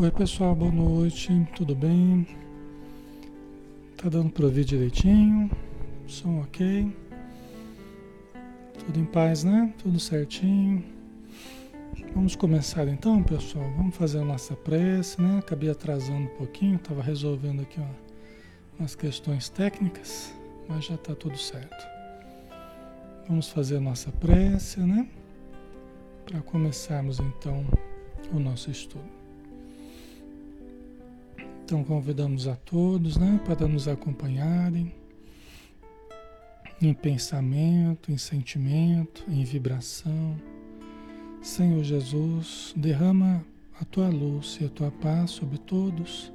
[0.00, 2.26] Oi pessoal, boa noite, tudo bem?
[3.98, 5.50] Tá dando para ouvir direitinho?
[6.06, 6.90] Som ok?
[8.78, 9.74] Tudo em paz, né?
[9.76, 10.82] Tudo certinho.
[12.14, 13.70] Vamos começar então, pessoal.
[13.76, 15.40] Vamos fazer a nossa prece, né?
[15.40, 17.84] Acabei atrasando um pouquinho, estava resolvendo aqui ó,
[18.78, 20.34] umas questões técnicas,
[20.66, 21.86] mas já está tudo certo.
[23.28, 25.06] Vamos fazer a nossa prece, né?
[26.24, 27.66] Para começarmos então
[28.32, 29.19] o nosso estudo.
[31.70, 34.92] Então convidamos a todos né, para nos acompanharem
[36.82, 40.36] em pensamento, em sentimento, em vibração.
[41.40, 43.46] Senhor Jesus, derrama
[43.80, 46.32] a tua luz e a tua paz sobre todos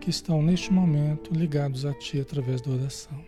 [0.00, 3.24] que estão neste momento ligados a Ti através da oração.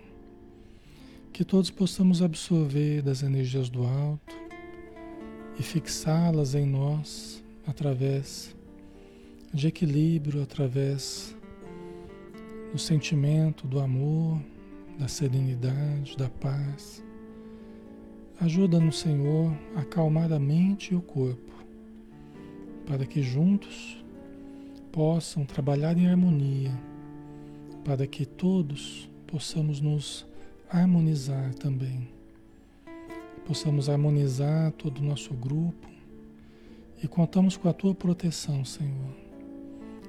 [1.32, 4.34] Que todos possamos absorver das energias do alto
[5.56, 8.57] e fixá-las em nós através
[9.52, 11.34] de equilíbrio através
[12.70, 14.40] do sentimento do amor,
[14.98, 17.02] da serenidade, da paz.
[18.40, 21.52] Ajuda-nos, Senhor, a acalmar a mente e o corpo,
[22.86, 24.04] para que juntos
[24.92, 26.72] possam trabalhar em harmonia,
[27.84, 30.26] para que todos possamos nos
[30.68, 32.06] harmonizar também.
[33.46, 35.88] Possamos harmonizar todo o nosso grupo
[37.02, 39.27] e contamos com a tua proteção, Senhor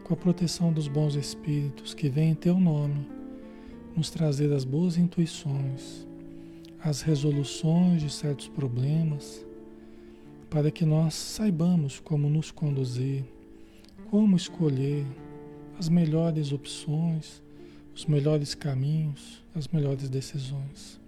[0.09, 3.08] com a proteção dos bons espíritos que vêm em teu nome
[3.96, 6.08] nos trazer as boas intuições,
[6.84, 9.46] as resoluções de certos problemas,
[10.50, 13.24] para que nós saibamos como nos conduzir,
[14.09, 15.06] como escolher
[15.78, 17.44] as melhores opções,
[17.94, 21.00] os melhores caminhos, as melhores decisões.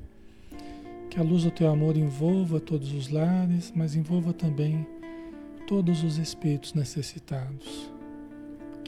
[1.09, 4.85] Que a luz do teu amor envolva todos os lares, mas envolva também
[5.65, 7.89] todos os espíritos necessitados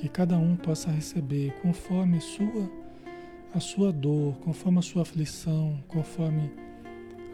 [0.04, 2.70] que cada um possa receber conforme sua,
[3.56, 6.52] a sua dor, conforme a sua aflição, conforme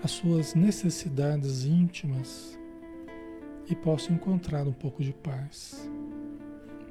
[0.03, 2.59] as suas necessidades íntimas
[3.68, 5.90] e possa encontrar um pouco de paz.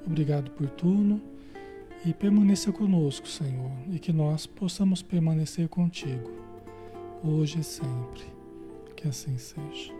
[0.04, 1.22] Obrigado por tudo
[2.04, 6.28] e permaneça conosco, Senhor, e que nós possamos permanecer contigo,
[7.22, 8.24] hoje e sempre.
[8.96, 9.97] Que assim seja.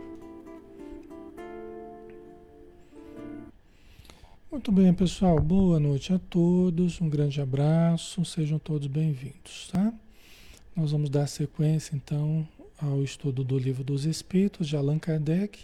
[4.51, 5.39] Muito bem, pessoal.
[5.39, 6.99] Boa noite a todos.
[6.99, 8.25] Um grande abraço.
[8.25, 9.93] Sejam todos bem-vindos, tá?
[10.75, 12.47] Nós vamos dar sequência, então,
[12.81, 15.59] ao estudo do Livro dos Espíritos de Allan Kardec,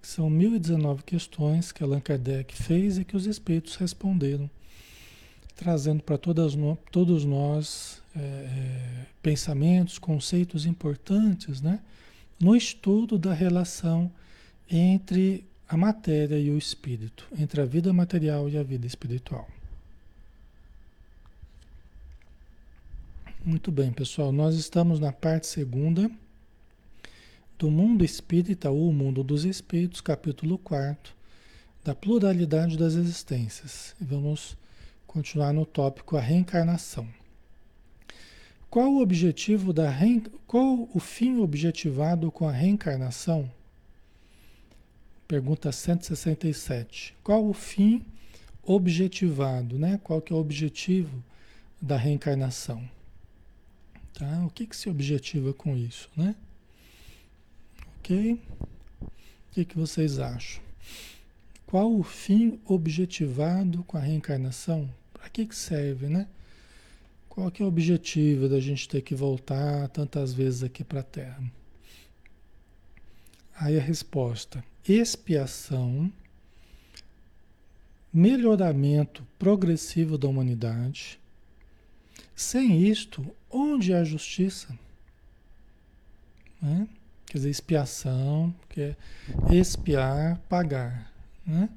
[0.00, 4.48] que são 1019 questões que Allan Kardec fez e que os Espíritos responderam,
[5.54, 11.80] trazendo para todos nós é, é, pensamentos, conceitos importantes, né?
[12.40, 14.10] No estudo da relação
[14.70, 19.48] entre a matéria e o espírito, entre a vida material e a vida espiritual.
[23.44, 26.10] Muito bem, pessoal, nós estamos na parte segunda
[27.58, 31.14] do mundo espírita ou mundo dos espíritos, capítulo 4,
[31.84, 33.94] da pluralidade das existências.
[34.00, 34.56] E vamos
[35.06, 37.08] continuar no tópico a reencarnação.
[38.68, 40.22] Qual o objetivo da re...
[40.46, 43.50] qual o fim objetivado com a reencarnação?
[45.28, 47.16] Pergunta 167.
[47.24, 48.04] Qual o fim
[48.62, 50.00] objetivado, né?
[50.04, 51.22] Qual que é o objetivo
[51.82, 52.88] da reencarnação?
[54.14, 54.44] Tá?
[54.46, 56.34] O que, que se objetiva com isso, né?
[57.98, 58.40] Ok?
[59.02, 59.10] O
[59.52, 60.62] que, que vocês acham?
[61.66, 64.88] Qual o fim objetivado com a reencarnação?
[65.12, 66.28] Para que, que serve, né?
[67.28, 71.02] Qual que é o objetivo da gente ter que voltar tantas vezes aqui para a
[71.02, 71.42] Terra?
[73.58, 76.12] Aí a resposta: expiação,
[78.12, 81.18] melhoramento progressivo da humanidade.
[82.34, 84.78] Sem isto, onde há justiça?
[86.60, 86.86] Né?
[87.24, 88.96] Quer dizer, expiação, que é
[89.50, 91.10] expiar, pagar.
[91.46, 91.68] Né?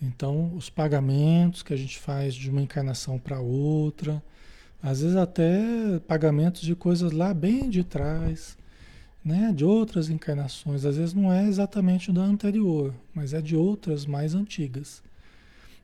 [0.00, 4.22] Então, os pagamentos que a gente faz de uma encarnação para outra,
[4.82, 8.56] às vezes até pagamentos de coisas lá bem de trás,
[9.24, 10.84] né, de outras encarnações.
[10.84, 15.02] Às vezes não é exatamente da anterior, mas é de outras mais antigas.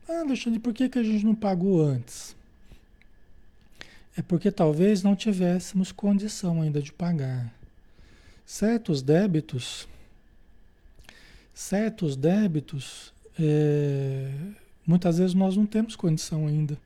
[0.07, 2.35] Ah, Alexandre, por que, que a gente não pagou antes?
[4.17, 7.53] É porque talvez não tivéssemos condição ainda de pagar.
[8.45, 9.87] Certos débitos,
[11.53, 14.31] certos débitos, é,
[14.85, 16.77] muitas vezes nós não temos condição ainda.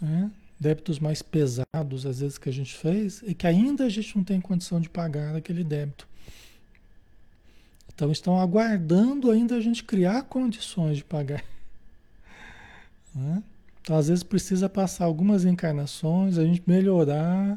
[0.00, 0.30] Né?
[0.58, 4.24] Débitos mais pesados, às vezes, que a gente fez, e que ainda a gente não
[4.24, 6.08] tem condição de pagar aquele débito.
[7.94, 11.44] Então estão aguardando ainda a gente criar condições de pagar.
[13.14, 13.44] Né?
[13.80, 17.56] Então, às vezes precisa passar algumas encarnações, a gente melhorar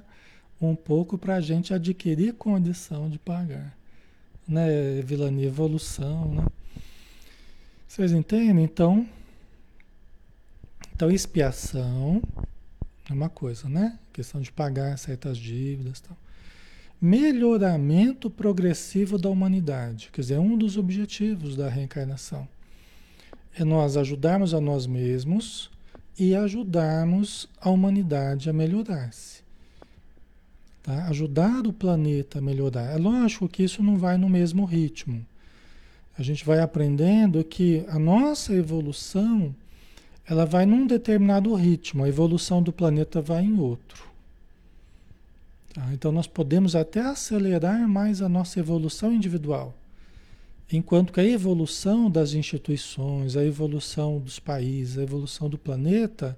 [0.61, 3.75] um pouco para a gente adquirir condição de pagar.
[4.47, 5.47] Né, Vilania?
[5.47, 6.45] Evolução, né?
[7.87, 8.63] Vocês entendem?
[8.63, 9.07] Então,
[10.93, 12.21] então expiação
[13.09, 13.97] é uma coisa, né?
[14.11, 16.17] Questão de pagar certas dívidas tal.
[16.99, 20.09] Melhoramento progressivo da humanidade.
[20.11, 22.47] Quer dizer, um dos objetivos da reencarnação
[23.55, 25.69] é nós ajudarmos a nós mesmos
[26.17, 29.41] e ajudarmos a humanidade a melhorar-se.
[30.81, 31.05] Tá?
[31.07, 32.91] Ajudar o planeta a melhorar.
[32.93, 35.25] É lógico que isso não vai no mesmo ritmo.
[36.17, 39.55] A gente vai aprendendo que a nossa evolução
[40.29, 44.03] ela vai num determinado ritmo, a evolução do planeta vai em outro.
[45.73, 45.87] Tá?
[45.93, 49.73] Então nós podemos até acelerar mais a nossa evolução individual,
[50.71, 56.37] enquanto que a evolução das instituições, a evolução dos países, a evolução do planeta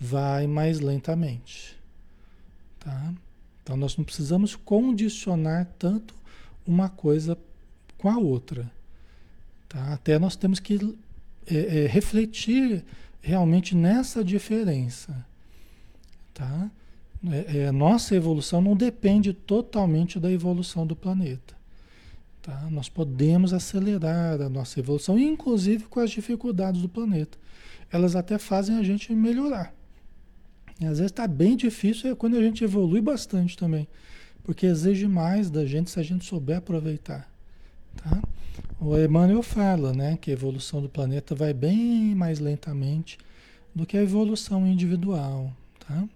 [0.00, 1.76] vai mais lentamente.
[2.80, 3.14] Tá?
[3.62, 6.14] Então nós não precisamos condicionar tanto
[6.66, 7.38] uma coisa
[7.96, 8.70] com a outra.
[9.68, 9.92] Tá?
[9.92, 10.96] Até nós temos que
[11.46, 12.84] é, é, refletir
[13.20, 15.24] realmente nessa diferença.
[16.34, 16.70] Tá?
[17.30, 21.56] É, é, nossa evolução não depende totalmente da evolução do planeta.
[22.42, 22.68] Tá?
[22.70, 27.36] Nós podemos acelerar a nossa evolução, inclusive com as dificuldades do planeta.
[27.90, 29.74] Elas até fazem a gente melhorar.
[30.80, 33.88] E às vezes está bem difícil é quando a gente evolui bastante também,
[34.44, 37.28] porque exige mais da gente se a gente souber aproveitar.
[37.96, 38.22] Tá?
[38.80, 43.18] O Emmanuel fala né, que a evolução do planeta vai bem mais lentamente
[43.74, 45.52] do que a evolução individual.
[45.80, 46.08] Tá?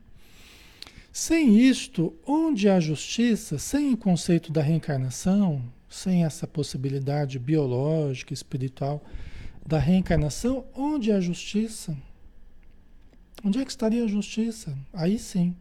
[1.13, 9.03] Sem isto, onde há justiça, sem o conceito da reencarnação, sem essa possibilidade biológica, espiritual
[9.67, 11.97] da reencarnação, onde há justiça?
[13.45, 14.79] Onde é que estaria a justiça?
[14.93, 15.57] Aí sim.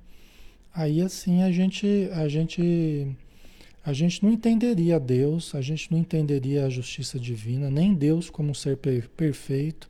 [0.72, 3.15] Aí assim a gente, a gente
[3.84, 8.52] a gente não entenderia Deus, a gente não entenderia a justiça divina, nem Deus como
[8.52, 9.90] um ser perfeito,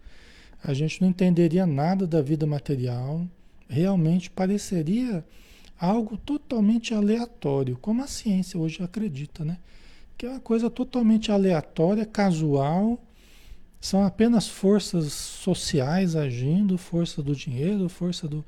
[0.63, 3.27] a gente não entenderia nada da vida material,
[3.67, 5.25] realmente pareceria
[5.79, 9.57] algo totalmente aleatório, como a ciência hoje acredita, né?
[10.17, 13.03] Que é uma coisa totalmente aleatória, casual,
[13.79, 18.45] são apenas forças sociais agindo, força do dinheiro, força do,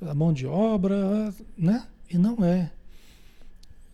[0.00, 1.84] da mão de obra, né?
[2.08, 2.70] E não é.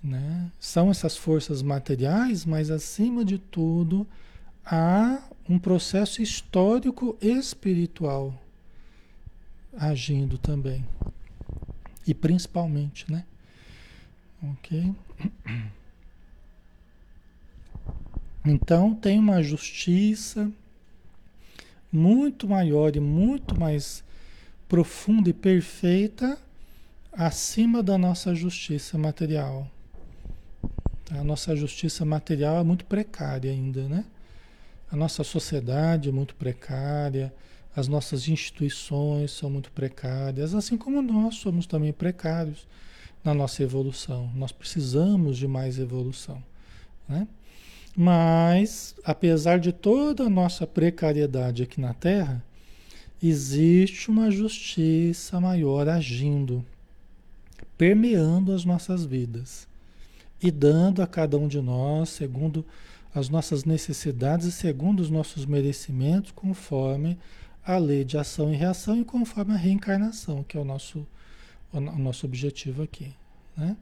[0.07, 0.53] Né?
[0.61, 4.07] São essas forças materiais, mas acima de tudo
[4.65, 8.33] há um processo histórico espiritual
[9.77, 10.87] agindo também.
[12.07, 13.25] E principalmente, né?
[14.43, 14.95] Ok?
[18.45, 20.49] Então tem uma justiça
[21.91, 24.05] muito maior e muito mais
[24.69, 26.39] profunda e perfeita
[27.13, 29.69] acima da nossa justiça material.
[31.11, 34.05] A nossa justiça material é muito precária ainda, né?
[34.91, 37.33] A nossa sociedade é muito precária,
[37.77, 42.67] as nossas instituições são muito precárias, assim como nós somos também precários
[43.23, 44.31] na nossa evolução.
[44.35, 46.43] Nós precisamos de mais evolução,
[47.09, 47.29] né?
[47.97, 52.45] Mas, apesar de toda a nossa precariedade aqui na Terra,
[53.23, 56.65] existe uma justiça maior agindo,
[57.79, 59.67] permeando as nossas vidas
[60.43, 62.65] e dando a cada um de nós, segundo
[63.15, 67.19] as nossas necessidades e segundo os nossos merecimentos, conforme
[67.65, 71.07] a lei de ação e reação e conforme a reencarnação, que é o nosso,
[71.73, 73.15] o nosso objetivo aqui.
[73.57, 73.77] Né?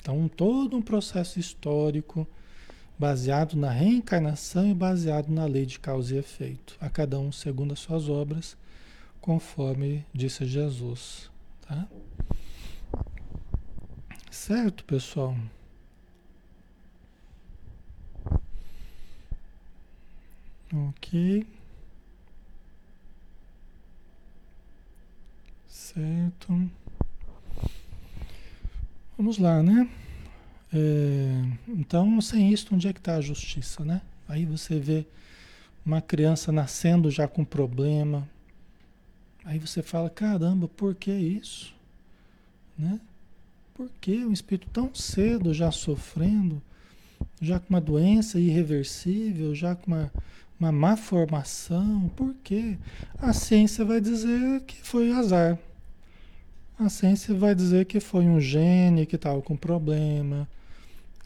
[0.00, 2.26] Então, todo um processo histórico
[2.98, 7.72] baseado na reencarnação e baseado na lei de causa e efeito, a cada um segundo
[7.72, 8.56] as suas obras,
[9.20, 11.30] conforme disse Jesus.
[11.62, 11.88] Tá?
[14.30, 15.34] Certo, pessoal?
[20.74, 21.46] Ok.
[25.68, 26.68] Certo.
[29.16, 29.88] Vamos lá, né?
[30.72, 34.02] É, então, sem isso, onde é que está a justiça, né?
[34.28, 35.06] Aí você vê
[35.86, 38.28] uma criança nascendo já com problema.
[39.44, 41.72] Aí você fala, caramba, por que isso?
[42.76, 42.98] Né?
[43.74, 46.60] Por que um espírito tão cedo já sofrendo,
[47.40, 50.10] já com uma doença irreversível, já com uma
[50.58, 52.10] uma má formação.
[52.16, 52.76] Por quê?
[53.18, 55.58] A ciência vai dizer que foi azar.
[56.78, 60.48] A ciência vai dizer que foi um gene que estava com problema,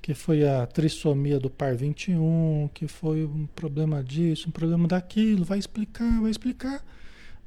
[0.02, 5.44] que foi a trissomia do par 21, que foi um problema disso, um problema daquilo,
[5.44, 6.84] vai explicar, vai explicar,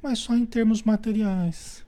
[0.02, 1.84] mas só em termos materiais,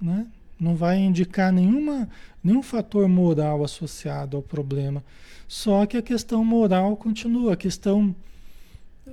[0.00, 0.26] né?
[0.58, 2.08] Não vai indicar nenhuma,
[2.42, 5.04] nenhum fator moral associado ao problema.
[5.46, 8.14] Só que a questão moral continua, a questão,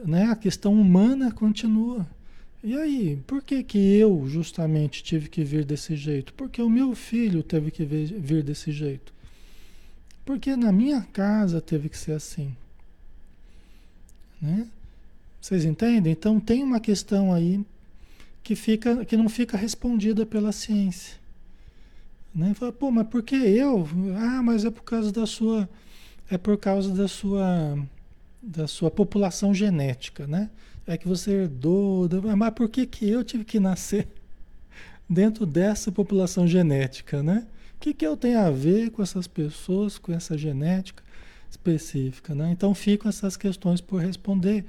[0.03, 2.05] né, a questão humana continua.
[2.63, 6.33] E aí, por que, que eu justamente tive que vir desse jeito?
[6.33, 9.13] Porque o meu filho teve que vir desse jeito.
[10.25, 12.55] Porque na minha casa teve que ser assim.
[14.41, 14.67] Né?
[15.39, 16.11] Vocês entendem?
[16.11, 17.63] Então tem uma questão aí
[18.41, 21.19] que, fica, que não fica respondida pela ciência.
[22.33, 22.55] Né?
[22.55, 23.87] Fala, Pô, mas por que eu?
[24.17, 25.69] Ah, mas é por causa da sua.
[26.31, 27.77] É por causa da sua
[28.45, 30.51] da sua população genética, né?
[30.85, 34.07] É que você herdou, mas por que, que eu tive que nascer
[35.09, 37.47] dentro dessa população genética, né?
[37.75, 41.03] O que, que eu tenho a ver com essas pessoas, com essa genética
[41.49, 42.51] específica, né?
[42.51, 44.63] Então ficam essas questões por responder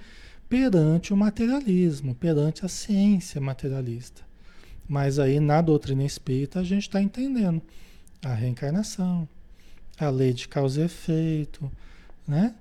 [0.49, 4.23] perante o materialismo, perante a ciência materialista.
[4.89, 7.61] Mas aí na doutrina espírita a gente está entendendo
[8.25, 9.29] a reencarnação,
[9.99, 11.71] a lei de causa e efeito,
[12.27, 12.55] né?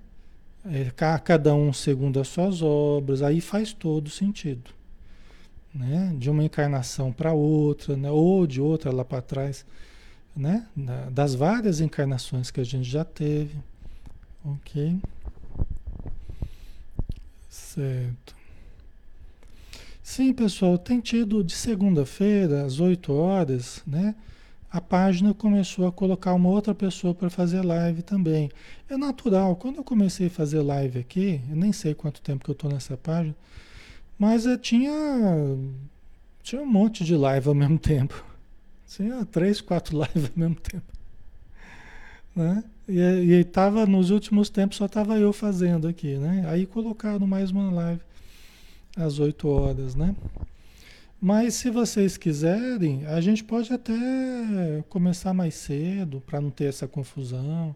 [0.66, 0.92] É,
[1.24, 4.72] cada um segundo as suas obras, aí faz todo sentido.
[5.74, 6.16] Né?
[6.18, 8.10] De uma encarnação para outra, né?
[8.10, 9.66] ou de outra lá para trás,
[10.36, 10.68] né?
[11.12, 13.58] das várias encarnações que a gente já teve.
[14.44, 15.00] Ok?
[17.50, 18.36] Certo.
[20.02, 24.16] Sim, pessoal, tem tido de segunda-feira, às 8 horas, né?
[24.76, 28.52] A página começou a colocar uma outra pessoa para fazer live também.
[28.90, 32.52] É natural, quando eu comecei a fazer live aqui, eu nem sei quanto tempo que
[32.52, 33.34] eu estou nessa página,
[34.20, 34.92] mas eu tinha,
[36.44, 38.22] tinha um monte de live ao mesmo tempo.
[38.86, 40.86] Tinha três, quatro lives ao mesmo tempo.
[42.36, 42.62] Né?
[42.86, 46.44] E, e tava, nos últimos tempos só estava eu fazendo aqui, né?
[46.50, 48.02] Aí colocaram mais uma live
[48.98, 50.14] às 8 horas, né?
[51.20, 53.94] Mas se vocês quiserem, a gente pode até
[54.90, 57.76] começar mais cedo para não ter essa confusão.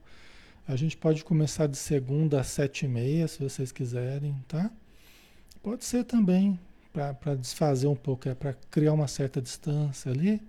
[0.67, 4.69] A gente pode começar de segunda às sete e meia, se vocês quiserem, tá?
[5.63, 6.59] Pode ser também
[6.93, 10.41] para desfazer um pouco, é para criar uma certa distância ali,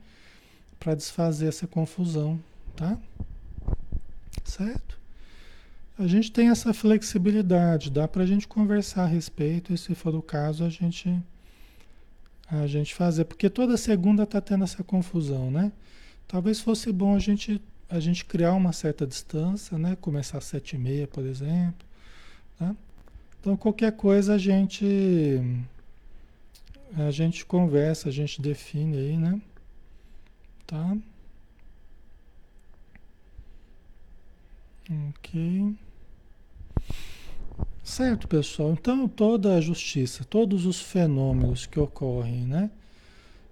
[0.78, 2.38] para desfazer essa confusão,
[2.76, 2.98] tá?
[4.44, 4.98] Certo?
[5.98, 10.14] A gente tem essa flexibilidade, dá para a gente conversar a respeito e se for
[10.14, 11.14] o caso a gente
[12.50, 15.70] a gente fazer, porque toda segunda está tendo essa confusão, né?
[16.26, 19.96] Talvez fosse bom a gente, a gente criar uma certa distância, né?
[20.00, 21.86] Começar às sete e meia, por exemplo,
[22.58, 22.74] tá?
[23.40, 24.84] Então qualquer coisa a gente
[26.96, 29.40] a gente conversa, a gente define aí, né?
[30.66, 30.96] Tá?
[35.08, 35.76] Ok.
[37.90, 38.70] Certo, pessoal.
[38.70, 42.70] Então, toda a justiça, todos os fenômenos que ocorrem, né?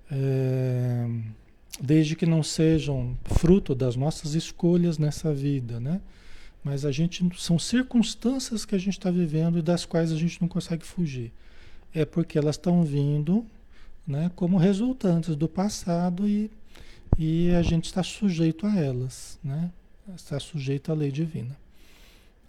[0.09, 1.09] É,
[1.81, 6.01] desde que não sejam fruto das nossas escolhas nessa vida, né?
[6.63, 10.41] Mas a gente são circunstâncias que a gente está vivendo e das quais a gente
[10.41, 11.33] não consegue fugir.
[11.93, 13.45] É porque elas estão vindo,
[14.07, 14.31] né?
[14.37, 16.49] Como resultantes do passado e,
[17.19, 19.73] e a gente está sujeito a elas, né?
[20.15, 21.57] Está sujeito à lei divina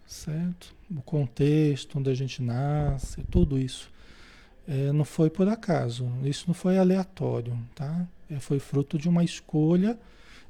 [0.10, 0.76] certo?
[0.90, 3.92] O contexto onde a gente nasce, tudo isso.
[4.68, 8.08] É, não foi por acaso, isso não foi aleatório, tá?
[8.30, 9.98] É, foi fruto de uma escolha,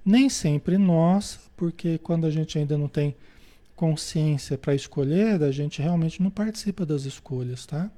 [0.03, 3.15] nem sempre nossa, porque quando a gente ainda não tem
[3.75, 7.91] consciência para escolher, a gente realmente não participa das escolhas, tá?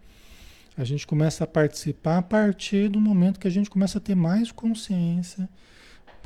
[0.75, 4.15] A gente começa a participar a partir do momento que a gente começa a ter
[4.15, 5.47] mais consciência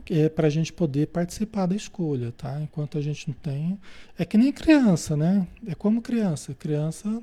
[0.09, 2.61] é para a gente poder participar da escolha, tá?
[2.61, 3.79] Enquanto a gente não tem.
[4.17, 5.47] É que nem criança, né?
[5.67, 6.53] É como criança.
[6.53, 7.21] Criança,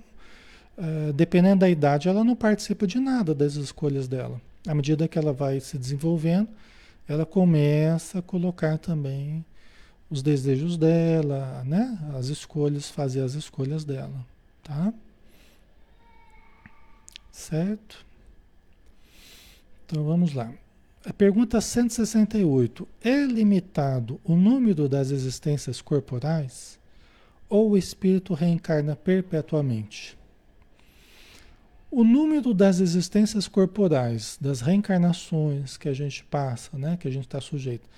[0.76, 4.40] é, dependendo da idade, ela não participa de nada das escolhas dela.
[4.66, 6.48] À medida que ela vai se desenvolvendo,
[7.08, 9.44] ela começa a colocar também
[10.10, 11.98] os desejos dela, né?
[12.18, 14.24] As escolhas, fazer as escolhas dela,
[14.62, 14.92] tá?
[17.30, 18.04] Certo?
[19.86, 20.52] Então vamos lá.
[21.04, 22.86] A pergunta 168.
[23.02, 26.78] É limitado o número das existências corporais
[27.48, 30.16] ou o espírito reencarna perpetuamente?
[31.90, 37.26] O número das existências corporais, das reencarnações que a gente passa, né, que a gente
[37.26, 37.88] está sujeito,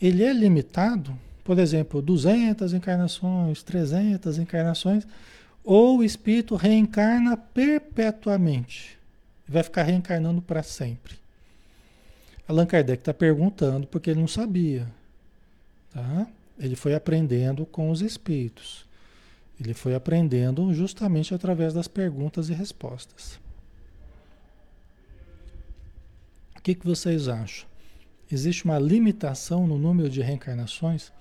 [0.00, 1.16] ele é limitado?
[1.44, 5.06] Por exemplo, 200 encarnações, 300 encarnações,
[5.62, 8.98] ou o espírito reencarna perpetuamente?
[9.46, 11.27] Vai ficar reencarnando para sempre?
[12.48, 14.88] Allan Kardec está perguntando porque ele não sabia.
[15.92, 16.26] Tá?
[16.58, 18.86] Ele foi aprendendo com os espíritos.
[19.60, 23.38] Ele foi aprendendo justamente através das perguntas e respostas.
[26.56, 27.68] O que, que vocês acham?
[28.30, 31.12] Existe uma limitação no número de reencarnações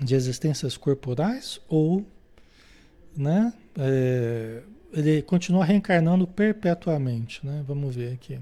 [0.00, 2.04] de existências corporais ou
[3.16, 7.44] né, é, ele continua reencarnando perpetuamente?
[7.44, 7.64] Né?
[7.66, 8.38] Vamos ver aqui.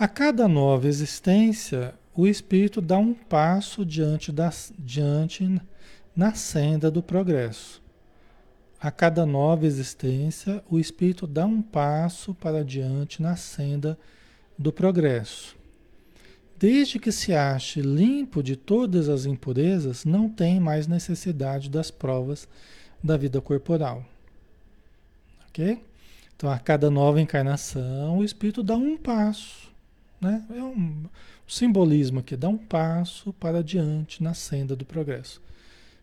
[0.00, 5.60] A cada nova existência, o espírito dá um passo diante, das, diante
[6.16, 7.82] na senda do progresso.
[8.80, 13.98] A cada nova existência, o espírito dá um passo para diante na senda
[14.56, 15.54] do progresso.
[16.58, 22.48] Desde que se ache limpo de todas as impurezas, não tem mais necessidade das provas
[23.04, 24.02] da vida corporal.
[25.46, 25.84] Ok?
[26.34, 29.69] Então, a cada nova encarnação, o espírito dá um passo.
[30.20, 30.44] Né?
[30.50, 31.04] É um,
[31.46, 35.40] simbolismo aqui, dá um passo para diante na senda do progresso.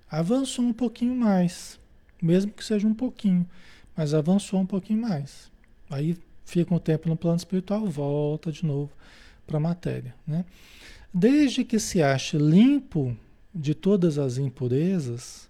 [0.10, 1.80] Avançou um pouquinho mais,
[2.22, 3.48] mesmo que seja um pouquinho,
[3.96, 5.52] mas avançou um pouquinho mais.
[5.90, 8.92] Aí fica um tempo no plano espiritual, volta de novo
[9.46, 10.16] para a matéria.
[10.26, 10.46] Né?
[11.14, 13.16] Desde que se ache limpo
[13.54, 15.50] de todas as impurezas,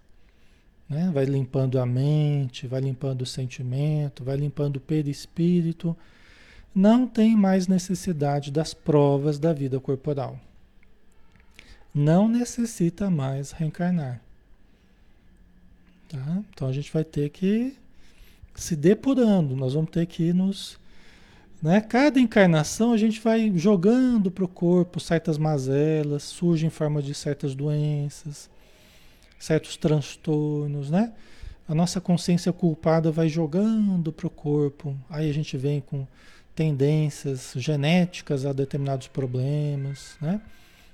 [0.88, 1.10] né?
[1.12, 5.96] vai limpando a mente, vai limpando o sentimento, vai limpando o perispírito,
[6.74, 10.38] não tem mais necessidade das provas da vida corporal.
[11.94, 14.20] Não necessita mais reencarnar.
[16.08, 16.42] Tá?
[16.54, 17.76] Então a gente vai ter que
[18.54, 20.78] se depurando, nós vamos ter que nos.
[21.62, 21.80] Né?
[21.80, 27.14] Cada encarnação a gente vai jogando para o corpo certas mazelas, surge em forma de
[27.14, 28.48] certas doenças,
[29.38, 31.12] certos transtornos, né?
[31.68, 36.06] A nossa consciência culpada vai jogando para o corpo, aí a gente vem com
[36.58, 40.40] tendências genéticas a determinados problemas, né?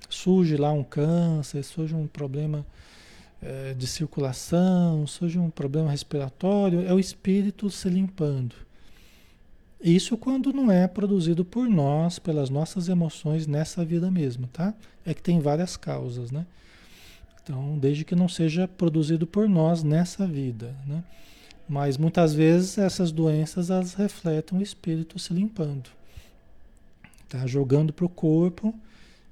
[0.07, 2.63] Surge lá um câncer, surge um problema
[3.41, 8.53] é, de circulação, surge um problema respiratório, é o espírito se limpando.
[9.81, 14.71] Isso quando não é produzido por nós, pelas nossas emoções nessa vida mesmo, tá?
[15.03, 16.45] É que tem várias causas, né?
[17.41, 21.03] Então, desde que não seja produzido por nós nessa vida, né?
[21.67, 25.89] Mas muitas vezes essas doenças elas refletem o espírito se limpando,
[27.27, 27.45] tá?
[27.47, 28.73] jogando para o corpo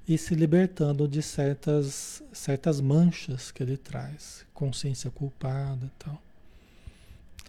[0.08, 6.22] e se libertando de certas, certas manchas que ele traz, consciência culpada e tal.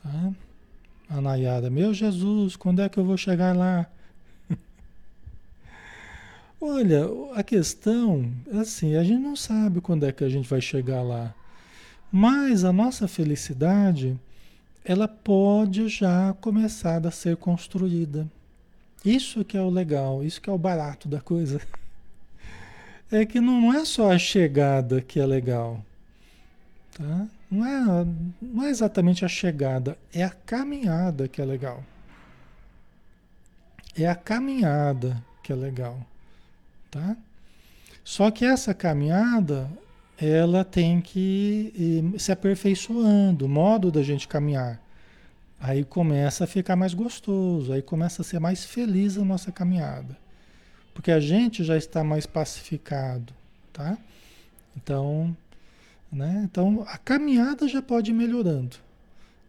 [0.03, 0.33] Tá?
[1.09, 3.87] A Nayara, meu Jesus, quando é que eu vou chegar lá?
[6.61, 11.03] Olha, a questão, assim, a gente não sabe quando é que a gente vai chegar
[11.03, 11.35] lá.
[12.13, 14.19] Mas a nossa felicidade
[14.85, 18.29] ela pode já começar a ser construída.
[19.05, 21.61] Isso que é o legal, isso que é o barato da coisa.
[23.13, 25.85] É que não é só a chegada que é legal.
[26.95, 27.29] Tá?
[27.49, 28.07] Não, é,
[28.43, 31.85] não é exatamente a chegada, é a caminhada que é legal.
[33.97, 36.05] É a caminhada que é legal.
[36.91, 37.17] Tá?
[38.03, 39.71] Só que essa caminhada,
[40.19, 44.81] ela tem que ir se aperfeiçoando, o modo da gente caminhar.
[45.59, 50.17] Aí começa a ficar mais gostoso, aí começa a ser mais feliz a nossa caminhada.
[50.93, 53.33] Porque a gente já está mais pacificado,
[53.73, 53.99] tá?
[54.77, 55.37] Então,
[56.13, 56.43] né?
[56.45, 58.77] Então a caminhada já pode ir melhorando,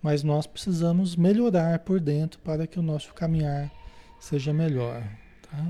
[0.01, 3.71] mas nós precisamos melhorar por dentro para que o nosso caminhar
[4.19, 5.03] seja melhor,
[5.43, 5.67] tá?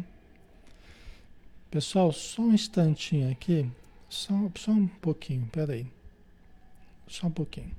[1.70, 3.70] Pessoal, só um instantinho aqui.
[4.10, 5.88] Só, só um pouquinho, peraí.
[7.08, 7.72] Só um pouquinho.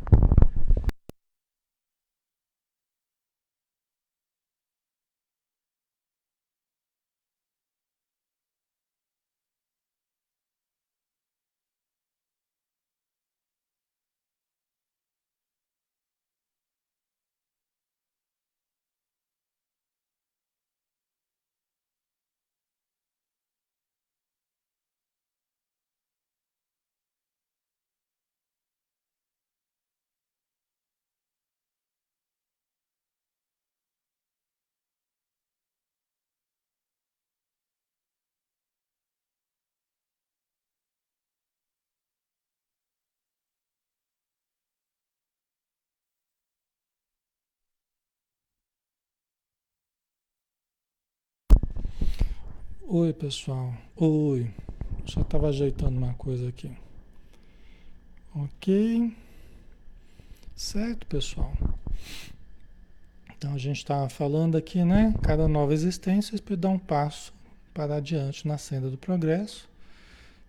[52.88, 53.74] Oi, pessoal.
[53.96, 54.48] Oi.
[55.06, 56.70] Só estava ajeitando uma coisa aqui.
[58.32, 59.12] Ok.
[60.54, 61.52] Certo, pessoal.
[63.36, 65.12] Então a gente está falando aqui, né?
[65.20, 67.34] Cada nova existência, dá um passo
[67.74, 69.68] para adiante na senda do progresso.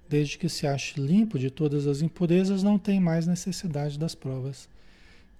[0.08, 4.70] Desde que se ache limpo de todas as impurezas, não tem mais necessidade das provas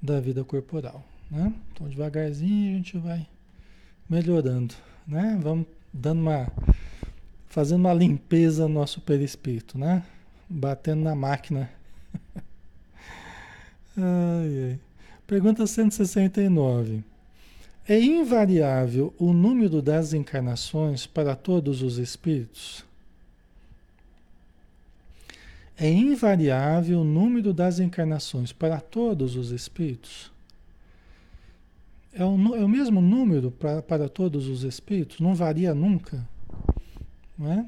[0.02, 1.06] da vida corporal.
[1.30, 1.54] Né?
[1.72, 3.28] Então, devagarzinho a gente vai
[4.10, 4.74] melhorando.
[5.08, 5.38] Né?
[5.40, 6.52] Vamos dando uma.
[7.48, 10.04] Fazendo uma limpeza no nosso perispírito, né?
[10.50, 11.70] Batendo na máquina.
[13.98, 14.80] ai, ai.
[15.26, 17.04] Pergunta 169.
[17.88, 22.86] É invariável o número das encarnações para todos os espíritos?
[25.78, 30.32] É invariável o número das encarnações para todos os espíritos?
[32.12, 35.20] É o, é o mesmo número pra, para todos os espíritos?
[35.20, 36.28] Não varia nunca?
[37.38, 37.66] Não é?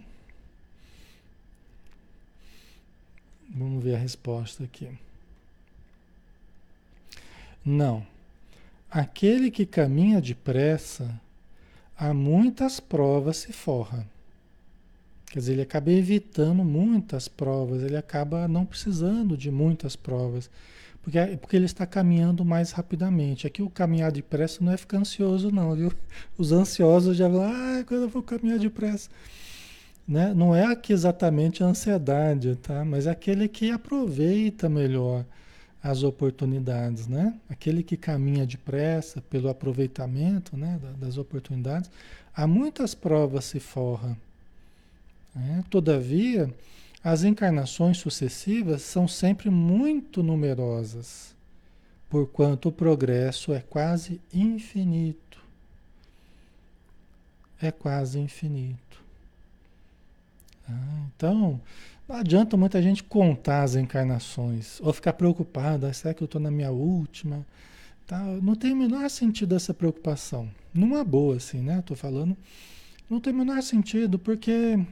[3.49, 4.89] Vamos ver a resposta aqui.
[7.65, 8.05] Não.
[8.89, 11.19] Aquele que caminha depressa,
[11.97, 14.07] a muitas provas se forra.
[15.27, 20.49] Quer dizer, ele acaba evitando muitas provas, ele acaba não precisando de muitas provas,
[21.03, 23.45] porque, porque ele está caminhando mais rapidamente.
[23.45, 25.93] Aqui o caminhar depressa não é ficar ansioso, não, viu?
[26.37, 29.09] Os ansiosos já vão, ah, quando eu vou caminhar depressa.
[30.09, 30.33] Né?
[30.33, 32.83] Não é aqui exatamente a ansiedade, tá?
[32.83, 35.23] Mas é aquele que aproveita melhor
[35.83, 37.39] as oportunidades, né?
[37.47, 41.91] Aquele que caminha depressa pelo aproveitamento né, das oportunidades,
[42.35, 44.17] há muitas provas se forra.
[45.35, 45.63] Né?
[45.69, 46.51] Todavia,
[47.03, 51.35] as encarnações sucessivas são sempre muito numerosas,
[52.09, 55.37] porquanto o progresso é quase infinito.
[57.61, 58.89] É quase infinito.
[60.69, 61.59] Ah, então,
[62.07, 66.39] não adianta muita gente contar as encarnações ou ficar preocupada, ah, será que eu estou
[66.39, 67.45] na minha última?
[68.41, 70.49] Não tem o menor sentido essa preocupação.
[70.73, 71.79] Numa boa, assim, né?
[71.79, 72.35] Estou falando.
[73.07, 74.83] Não tem o menor sentido, porque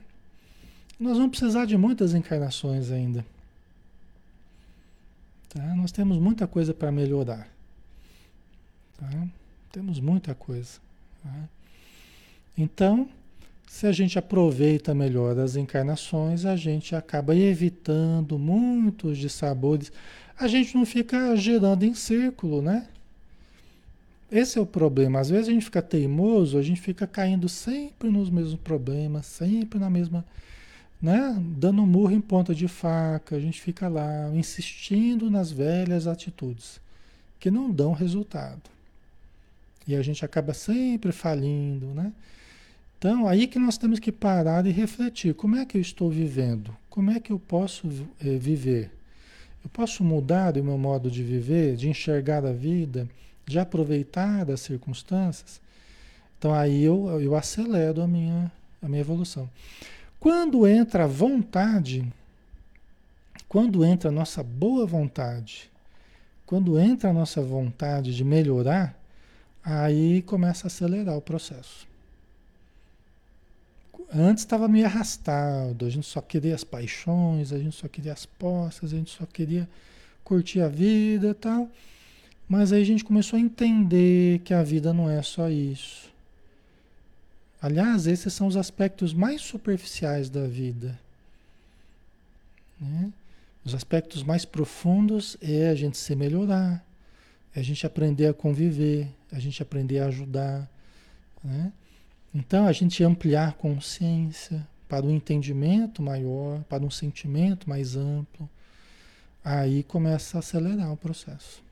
[0.99, 3.25] nós vamos precisar de muitas encarnações ainda.
[5.49, 5.75] Tá?
[5.75, 7.47] Nós temos muita coisa para melhorar.
[8.97, 9.27] Tá?
[9.71, 10.79] Temos muita coisa.
[11.23, 11.49] Tá?
[12.55, 13.09] Então,
[13.67, 19.91] se a gente aproveita melhor as encarnações, a gente acaba evitando muitos dissabores.
[20.39, 22.88] A gente não fica girando em círculo, né?
[24.32, 25.19] Esse é o problema.
[25.19, 29.77] Às vezes a gente fica teimoso, a gente fica caindo sempre nos mesmos problemas, sempre
[29.77, 30.25] na mesma,
[31.01, 31.38] né?
[31.58, 36.80] Dando murro em ponta de faca, a gente fica lá insistindo nas velhas atitudes
[37.39, 38.63] que não dão resultado.
[39.88, 42.12] E a gente acaba sempre falindo, né?
[42.97, 46.75] Então, aí que nós temos que parar e refletir: como é que eu estou vivendo?
[46.89, 47.88] Como é que eu posso
[48.19, 48.91] é, viver?
[49.63, 53.07] Eu posso mudar o meu modo de viver, de enxergar a vida,
[53.45, 55.62] de aproveitar as circunstâncias?
[56.39, 59.49] Então, aí eu, eu acelero a minha, a minha evolução.
[60.19, 62.03] Quando entra a vontade,
[63.47, 65.69] quando entra a nossa boa vontade,
[66.47, 68.97] quando entra a nossa vontade de melhorar,
[69.63, 71.88] aí começa a acelerar o processo.
[74.19, 78.25] Antes estava meio arrastado, a gente só queria as paixões, a gente só queria as
[78.25, 79.69] posses, a gente só queria
[80.23, 81.69] curtir a vida e tal.
[82.49, 86.12] Mas aí a gente começou a entender que a vida não é só isso.
[87.62, 90.97] Aliás, esses são os aspectos mais superficiais da vida.
[92.80, 93.12] Né?
[93.63, 96.84] Os aspectos mais profundos é a gente se melhorar,
[97.53, 100.69] é a gente aprender a conviver, a gente aprender a ajudar.
[101.43, 101.71] Né?
[102.33, 108.49] Então, a gente ampliar consciência para um entendimento maior, para um sentimento mais amplo,
[109.43, 111.63] aí começa a acelerar o processo.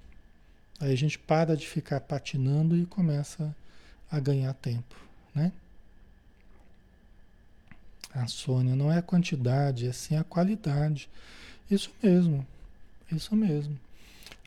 [0.79, 3.55] Aí a gente para de ficar patinando e começa
[4.11, 4.95] a ganhar tempo,
[5.33, 5.51] né?
[8.13, 11.09] A Sônia não é a quantidade, é sim a qualidade.
[11.69, 12.45] Isso mesmo,
[13.11, 13.77] isso mesmo.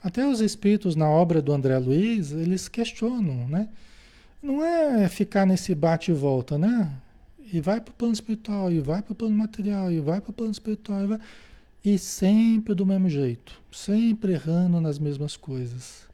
[0.02, 3.68] Até os espíritos na obra do André Luiz, eles questionam, né?
[4.42, 6.90] Não é ficar nesse bate e volta, né?
[7.53, 10.31] E vai para o plano espiritual, e vai para o plano material, e vai para
[10.31, 11.20] o plano espiritual, e, vai...
[11.85, 16.07] e sempre do mesmo jeito, sempre errando nas mesmas coisas.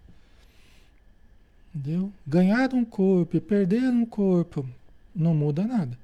[1.75, 2.11] Entendeu?
[2.27, 4.67] Ganhar um corpo e perder um corpo
[5.15, 5.99] não muda nada.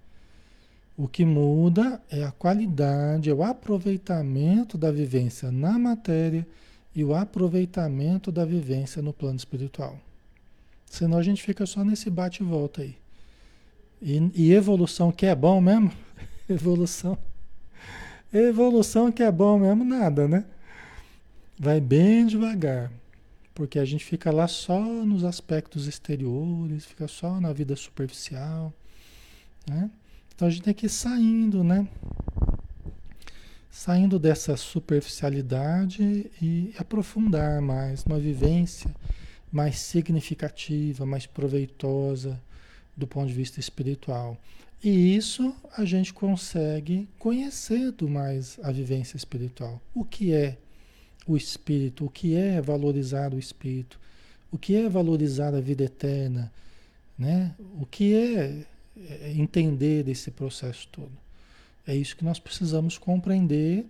[0.98, 6.46] O que muda é a qualidade, é o aproveitamento da vivência na matéria
[6.94, 9.98] e o aproveitamento da vivência no plano espiritual.
[10.90, 12.96] Senão a gente fica só nesse bate e volta aí.
[14.02, 15.92] E, e evolução que é bom mesmo?
[16.50, 17.16] evolução.
[18.32, 20.44] Evolução que é bom mesmo, nada, né?
[21.56, 22.90] Vai bem devagar.
[23.54, 28.72] Porque a gente fica lá só nos aspectos exteriores, fica só na vida superficial.
[29.68, 29.88] Né?
[30.34, 31.86] Então a gente tem que ir saindo, né?
[33.70, 38.92] Saindo dessa superficialidade e aprofundar mais, uma vivência
[39.50, 42.40] mais significativa, mais proveitosa
[42.96, 44.38] do ponto de vista espiritual.
[44.82, 49.80] E isso a gente consegue conhecendo mais a vivência espiritual.
[49.94, 50.56] O que é
[51.26, 54.00] o espírito, o que é valorizar o espírito,
[54.50, 56.50] o que é valorizar a vida eterna,
[57.18, 57.54] né?
[57.78, 58.64] O que é,
[58.96, 61.12] é entender desse processo todo.
[61.86, 63.84] É isso que nós precisamos compreender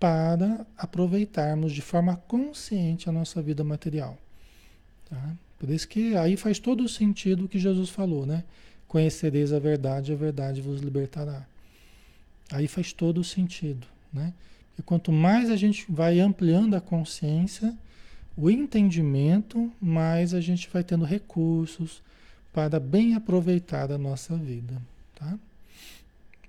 [0.00, 4.18] para aproveitarmos de forma consciente a nossa vida material.
[5.12, 5.36] Tá?
[5.58, 8.44] Por isso que aí faz todo o sentido o que Jesus falou, né?
[8.88, 11.46] Conhecereis a verdade, a verdade vos libertará.
[12.50, 14.32] Aí faz todo o sentido, né?
[14.78, 17.76] E quanto mais a gente vai ampliando a consciência,
[18.34, 22.02] o entendimento, mais a gente vai tendo recursos
[22.54, 24.80] para bem aproveitar a nossa vida,
[25.14, 25.38] tá?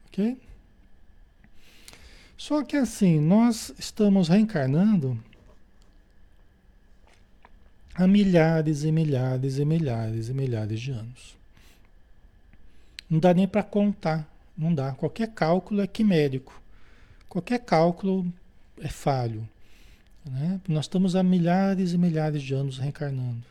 [0.08, 0.38] Ok?
[2.38, 5.21] Só que assim, nós estamos reencarnando
[7.95, 11.38] há milhares e milhares e milhares e milhares de anos.
[13.10, 14.27] Não dá nem para contar,
[14.58, 14.93] não dá.
[14.93, 16.60] Qualquer cálculo é quimérico.
[17.29, 18.25] Qualquer cálculo
[18.82, 19.47] é falho.
[20.25, 20.60] Né?
[20.67, 23.43] Nós estamos há milhares e milhares de anos reencarnando.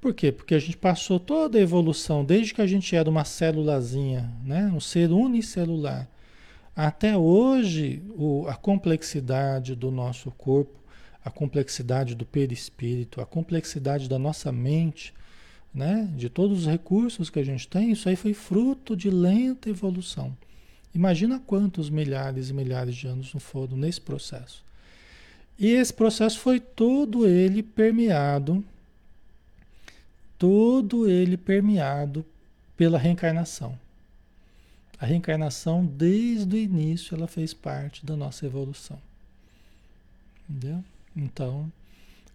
[0.00, 0.30] Por quê?
[0.30, 4.70] Porque a gente passou toda a evolução, desde que a gente era uma célulazinha, né?
[4.72, 6.06] um ser unicelular,
[6.74, 10.78] até hoje o, a complexidade do nosso corpo
[11.26, 15.12] a complexidade do perispírito, a complexidade da nossa mente,
[15.74, 16.08] né?
[16.16, 20.38] de todos os recursos que a gente tem, isso aí foi fruto de lenta evolução.
[20.94, 24.64] Imagina quantos milhares e milhares de anos não foram nesse processo.
[25.58, 28.64] E esse processo foi todo ele permeado,
[30.38, 32.24] todo ele permeado
[32.76, 33.76] pela reencarnação.
[34.96, 39.00] A reencarnação, desde o início, ela fez parte da nossa evolução.
[40.48, 40.84] Entendeu?
[41.16, 41.72] Então,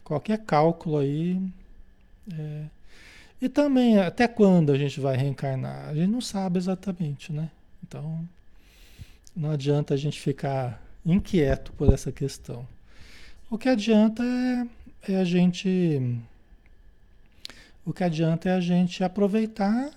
[0.03, 1.41] qualquer cálculo aí.
[2.33, 2.65] É...
[3.41, 5.89] E também, até quando a gente vai reencarnar?
[5.89, 7.49] A gente não sabe exatamente, né?
[7.83, 8.27] Então,
[9.35, 12.67] não adianta a gente ficar inquieto por essa questão.
[13.49, 16.19] O que adianta é, é a gente.
[17.85, 19.91] O que adianta é a gente aproveitar,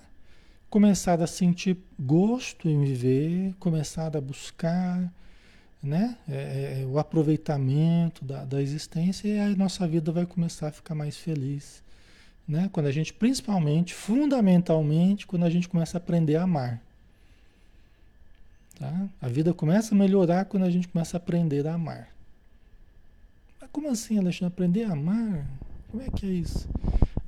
[0.70, 5.12] começar a sentir gosto em viver, começar a buscar
[5.84, 6.16] né?
[6.28, 10.72] É, é, é, o aproveitamento da, da existência e a nossa vida vai começar a
[10.72, 11.82] ficar mais feliz.
[12.46, 12.68] Né?
[12.72, 16.80] Quando a gente, principalmente, fundamentalmente, quando a gente começa a aprender a amar.
[18.78, 19.08] Tá?
[19.20, 22.08] A vida começa a melhorar quando a gente começa a aprender a amar.
[23.60, 24.52] Mas como assim, Alexandre?
[24.52, 25.46] Aprender a amar?
[25.90, 26.68] Como é que é isso?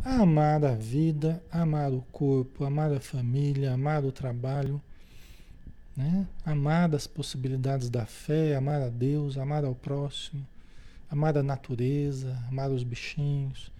[0.07, 4.81] amar a vida, amar o corpo, amar a família, amar o trabalho
[5.97, 6.27] né?
[6.45, 10.47] Amar as possibilidades da fé, amar a Deus, amar ao próximo,
[11.11, 13.71] amar a natureza, amar os bichinhos.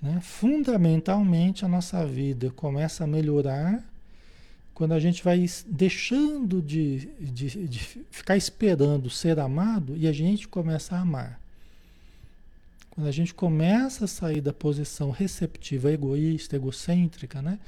[0.00, 0.18] Né?
[0.22, 3.84] Fundamentalmente a nossa vida começa a melhorar
[4.72, 7.78] quando a gente vai deixando de, de, de
[8.10, 11.38] ficar esperando ser amado e a gente começa a amar.
[12.88, 17.58] Quando a gente começa a sair da posição receptiva, egoísta, egocêntrica, né?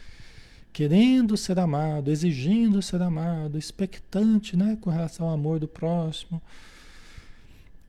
[0.73, 6.41] Querendo ser amado, exigindo ser amado, expectante né, com relação ao amor do próximo.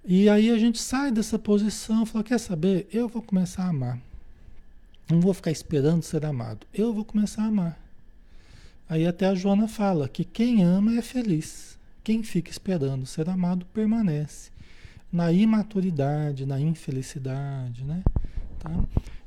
[0.05, 2.87] E aí a gente sai dessa posição fala: quer saber?
[2.91, 3.99] Eu vou começar a amar.
[5.09, 6.67] Não vou ficar esperando ser amado.
[6.73, 7.79] Eu vou começar a amar.
[8.89, 11.77] Aí até a Joana fala que quem ama é feliz.
[12.03, 14.51] Quem fica esperando ser amado permanece
[15.11, 18.03] na imaturidade, na infelicidade, né?
[18.59, 18.71] Tá?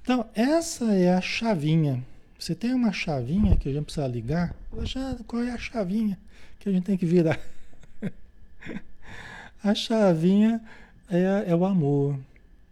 [0.03, 2.05] Então, essa é a chavinha
[2.39, 4.55] você tem uma chavinha que a gente precisa ligar?
[4.83, 6.19] Já, qual é a chavinha
[6.59, 7.41] que a gente tem que virar?
[9.63, 10.61] a chavinha
[11.09, 12.19] é, é o amor,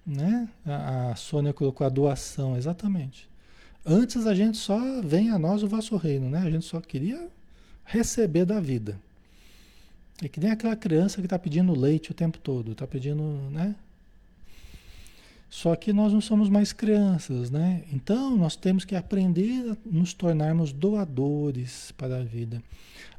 [0.07, 0.49] né?
[0.67, 3.29] A, a Sônia colocou a doação, exatamente.
[3.87, 6.39] Antes a gente só vem a nós o vosso reino, né?
[6.39, 7.29] A gente só queria
[7.85, 8.99] receber da vida.
[10.23, 13.75] É que nem aquela criança que está pedindo leite o tempo todo, está pedindo, né?
[15.55, 17.85] Só que nós não somos mais crianças, né?
[17.93, 22.61] Então nós temos que aprender a nos tornarmos doadores para a vida.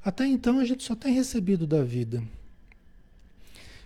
[0.04, 2.22] Até então a gente só tem recebido da vida.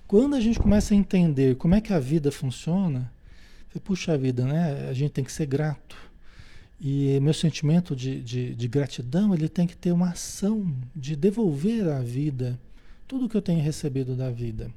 [0.08, 3.14] Quando a gente começa a entender como é que a vida funciona,
[3.84, 4.90] puxa vida, né?
[4.90, 5.96] A gente tem que ser grato.
[6.82, 11.88] E meu sentimento de, de, de gratidão, ele tem que ter uma ação de devolver
[11.88, 12.60] à vida
[13.08, 14.72] tudo que eu tenho recebido da vida.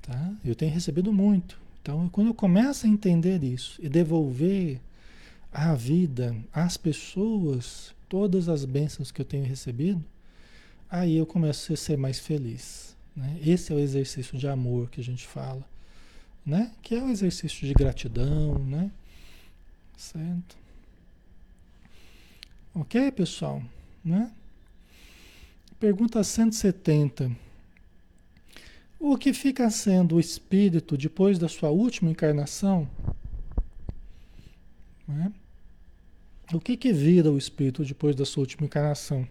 [0.00, 0.32] Tá?
[0.42, 1.61] Eu tenho recebido muito.
[1.82, 4.80] Então, quando eu começo a entender isso e devolver
[5.52, 10.02] à vida, às pessoas, todas as bênçãos que eu tenho recebido,
[10.88, 12.96] aí eu começo a ser mais feliz.
[13.16, 13.36] Né?
[13.44, 15.66] Esse é o exercício de amor que a gente fala,
[16.46, 16.70] né?
[16.82, 18.88] Que é o exercício de gratidão, né?
[19.96, 20.56] Certo?
[22.72, 23.60] Ok, pessoal?
[24.04, 24.30] Né?
[25.80, 27.30] Pergunta 170.
[29.04, 32.88] O que fica sendo o espírito depois da sua última encarnação?
[35.08, 35.32] Né?
[36.52, 39.28] O que, que vira o espírito depois da sua última encarnação?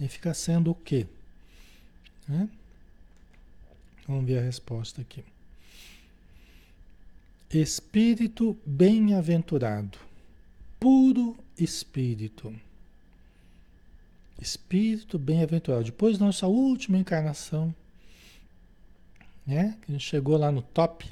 [0.00, 1.06] E fica sendo o quê?
[2.26, 2.48] Né?
[4.08, 5.22] Vamos ver a resposta aqui.
[7.48, 9.98] Espírito bem-aventurado,
[10.80, 12.52] puro espírito.
[14.40, 15.84] Espírito bem-aventurado.
[15.84, 17.74] Depois da nossa última encarnação,
[19.46, 19.76] né?
[19.88, 21.06] A gente chegou lá no top,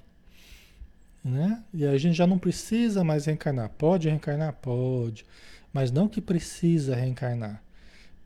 [1.24, 1.62] né?
[1.74, 3.70] E a gente já não precisa mais reencarnar.
[3.70, 4.54] Pode reencarnar?
[4.54, 5.26] Pode.
[5.72, 7.62] Mas não que precisa reencarnar.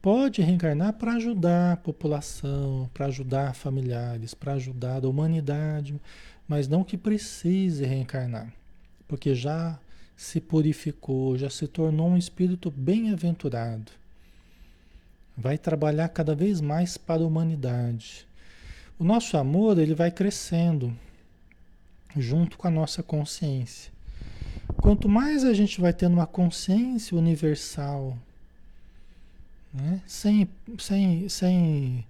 [0.01, 5.95] Pode reencarnar para ajudar a população, para ajudar familiares, para ajudar a humanidade,
[6.49, 8.53] mas não que precise reencarnar,
[9.07, 9.79] porque já
[10.17, 13.93] se purificou, já se tornou um espírito bem-aventurado.
[15.37, 18.27] Vai trabalhar cada vez mais para a humanidade.
[18.99, 20.97] O nosso amor, ele vai crescendo
[22.16, 23.90] junto com a nossa consciência.
[24.81, 28.16] Quanto mais a gente vai tendo uma consciência universal,
[29.73, 30.01] né?
[30.07, 32.05] sem, sem, sem,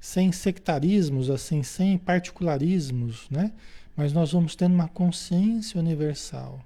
[0.00, 3.52] sem sectarismos, assim, sem particularismos, né?
[3.96, 6.60] mas nós vamos tendo uma consciência universal,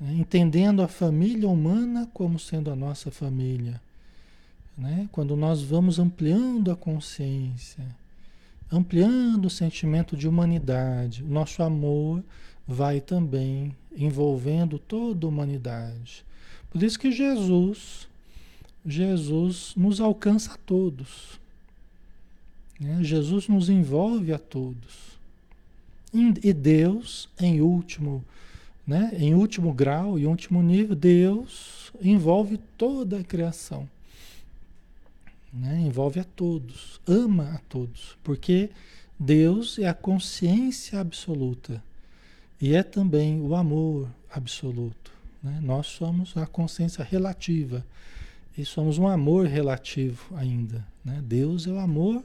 [0.00, 0.12] né?
[0.14, 3.80] entendendo a família humana como sendo a nossa família.
[4.78, 5.08] Né?
[5.10, 7.84] Quando nós vamos ampliando a consciência,
[8.70, 12.22] ampliando o sentimento de humanidade, o nosso amor
[12.66, 16.24] vai também envolvendo toda a humanidade.
[16.70, 18.06] Por isso que Jesus
[18.86, 21.38] Jesus nos alcança a todos.
[22.80, 23.02] Né?
[23.02, 25.18] Jesus nos envolve a todos.
[26.42, 28.24] E Deus, em último,
[28.86, 29.10] né?
[29.18, 33.86] em último grau e último nível, Deus envolve toda a criação.
[35.58, 35.80] Né?
[35.80, 38.70] Envolve a todos, ama a todos, porque
[39.18, 41.82] Deus é a consciência absoluta
[42.60, 45.12] e é também o amor absoluto.
[45.42, 45.58] Né?
[45.60, 47.84] Nós somos a consciência relativa
[48.56, 50.86] e somos um amor relativo ainda.
[51.04, 51.20] Né?
[51.24, 52.22] Deus é o amor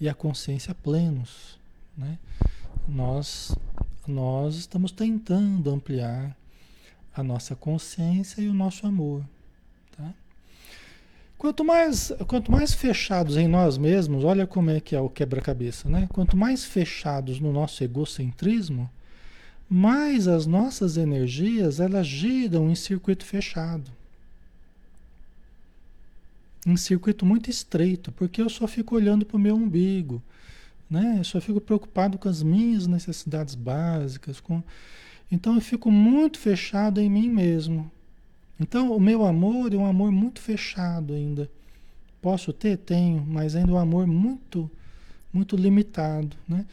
[0.00, 1.58] e a consciência plenos.
[1.96, 2.18] Né?
[2.86, 3.54] Nós,
[4.06, 6.36] nós estamos tentando ampliar
[7.14, 9.24] a nossa consciência e o nosso amor.
[9.96, 10.14] Tá?
[11.40, 15.88] Quanto, mais, quanto mais fechados em nós mesmos, olha como é que é o quebra-cabeça,
[15.88, 16.06] né?
[16.12, 18.90] Quanto mais fechados no nosso egocentrismo,
[19.66, 23.90] mais as nossas energias elas giram em circuito fechado
[26.66, 30.22] em circuito muito estreito, porque eu só fico olhando para o meu umbigo,
[30.90, 31.16] né?
[31.20, 34.62] Eu só fico preocupado com as minhas necessidades básicas, com
[35.32, 37.90] então eu fico muito fechado em mim mesmo.
[38.60, 41.50] Então o meu amor é um amor muito fechado ainda.
[42.20, 44.70] Posso ter, tenho, mas ainda é um amor muito,
[45.32, 46.66] muito limitado, né?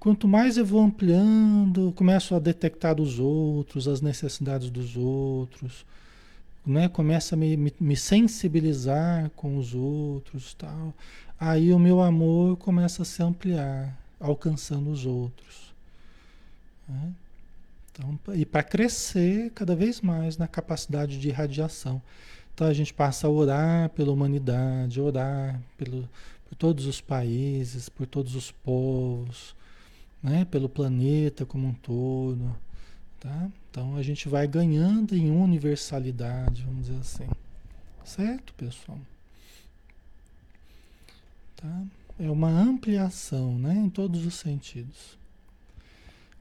[0.00, 5.84] Quanto mais eu vou ampliando, começo a detectar os outros, as necessidades dos outros,
[6.64, 6.88] né?
[6.88, 10.94] Começa a me, me, me sensibilizar com os outros, tal.
[11.38, 15.74] Aí o meu amor começa a se ampliar, alcançando os outros.
[16.88, 17.12] Né?
[17.94, 22.02] Então, e para crescer cada vez mais na capacidade de irradiação.
[22.52, 26.08] Então a gente passa a orar pela humanidade, orar pelo,
[26.48, 29.54] por todos os países, por todos os povos,
[30.22, 30.44] né?
[30.44, 32.54] pelo planeta como um todo.
[33.20, 33.48] Tá?
[33.70, 37.28] Então a gente vai ganhando em universalidade, vamos dizer assim.
[38.04, 38.98] Certo, pessoal?
[41.56, 41.82] Tá?
[42.18, 45.18] É uma ampliação, né, em todos os sentidos.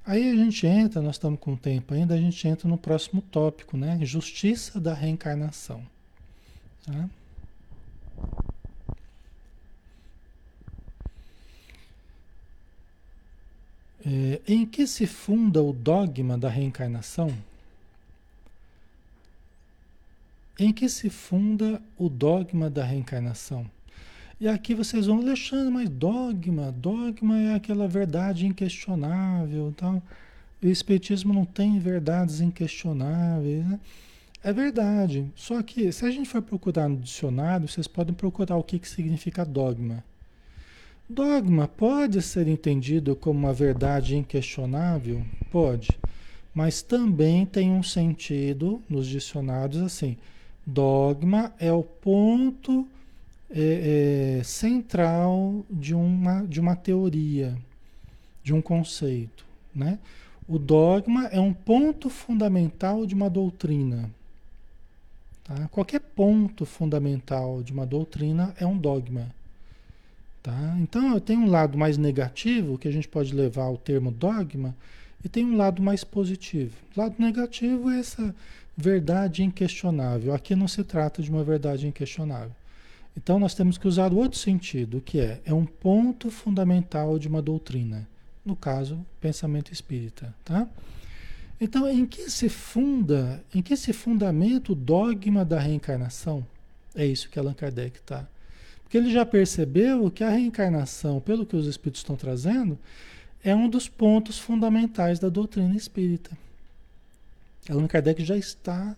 [0.05, 3.77] Aí a gente entra, nós estamos com tempo ainda, a gente entra no próximo tópico,
[3.77, 3.97] né?
[4.01, 5.81] Justiça da reencarnação.
[6.85, 7.09] Tá?
[14.05, 17.33] É, em que se funda o dogma da reencarnação?
[20.59, 23.65] Em que se funda o dogma da reencarnação?
[24.43, 30.03] E aqui vocês vão, Alexandre, mas dogma, dogma é aquela verdade inquestionável, tal.
[30.61, 33.79] O Espiritismo não tem verdades inquestionáveis, né?
[34.43, 35.31] É verdade.
[35.33, 38.89] Só que se a gente for procurar no dicionário, vocês podem procurar o que, que
[38.89, 40.03] significa dogma.
[41.09, 45.23] Dogma pode ser entendido como uma verdade inquestionável?
[45.51, 45.87] Pode.
[46.53, 50.17] Mas também tem um sentido nos dicionários assim:
[50.67, 52.85] Dogma é o ponto
[53.55, 57.55] é, é, central de uma, de uma teoria,
[58.43, 59.45] de um conceito.
[59.73, 59.99] Né?
[60.47, 64.09] O dogma é um ponto fundamental de uma doutrina.
[65.43, 65.67] Tá?
[65.67, 69.27] Qualquer ponto fundamental de uma doutrina é um dogma.
[70.41, 70.75] Tá?
[70.79, 74.75] Então, tem um lado mais negativo, que a gente pode levar ao termo dogma,
[75.23, 76.75] e tem um lado mais positivo.
[76.95, 78.35] O lado negativo é essa
[78.75, 80.33] verdade inquestionável.
[80.33, 82.51] Aqui não se trata de uma verdade inquestionável.
[83.15, 87.27] Então nós temos que usar o outro sentido, que é é um ponto fundamental de
[87.27, 88.07] uma doutrina.
[88.45, 90.67] No caso, pensamento espírita, tá?
[91.61, 96.45] Então, em que se funda, em que se fundamenta o dogma da reencarnação?
[96.93, 98.27] É isso que Allan Kardec está.
[98.83, 102.77] Porque ele já percebeu que a reencarnação, pelo que os espíritos estão trazendo,
[103.41, 106.37] é um dos pontos fundamentais da doutrina espírita.
[107.69, 108.95] Allan Kardec já está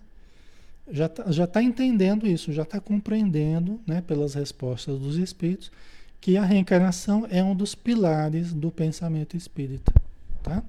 [0.90, 5.70] já está já tá entendendo isso, já está compreendendo, né, pelas respostas dos espíritos,
[6.20, 9.92] que a reencarnação é um dos pilares do pensamento espírita,
[10.42, 10.62] tá?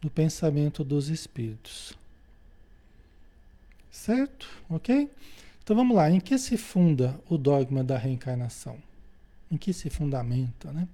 [0.00, 1.94] Do pensamento dos espíritos.
[3.90, 4.48] Certo?
[4.68, 5.10] Ok?
[5.62, 6.10] Então vamos lá.
[6.10, 8.76] Em que se funda o dogma da reencarnação?
[9.50, 10.86] Em que se fundamenta, né?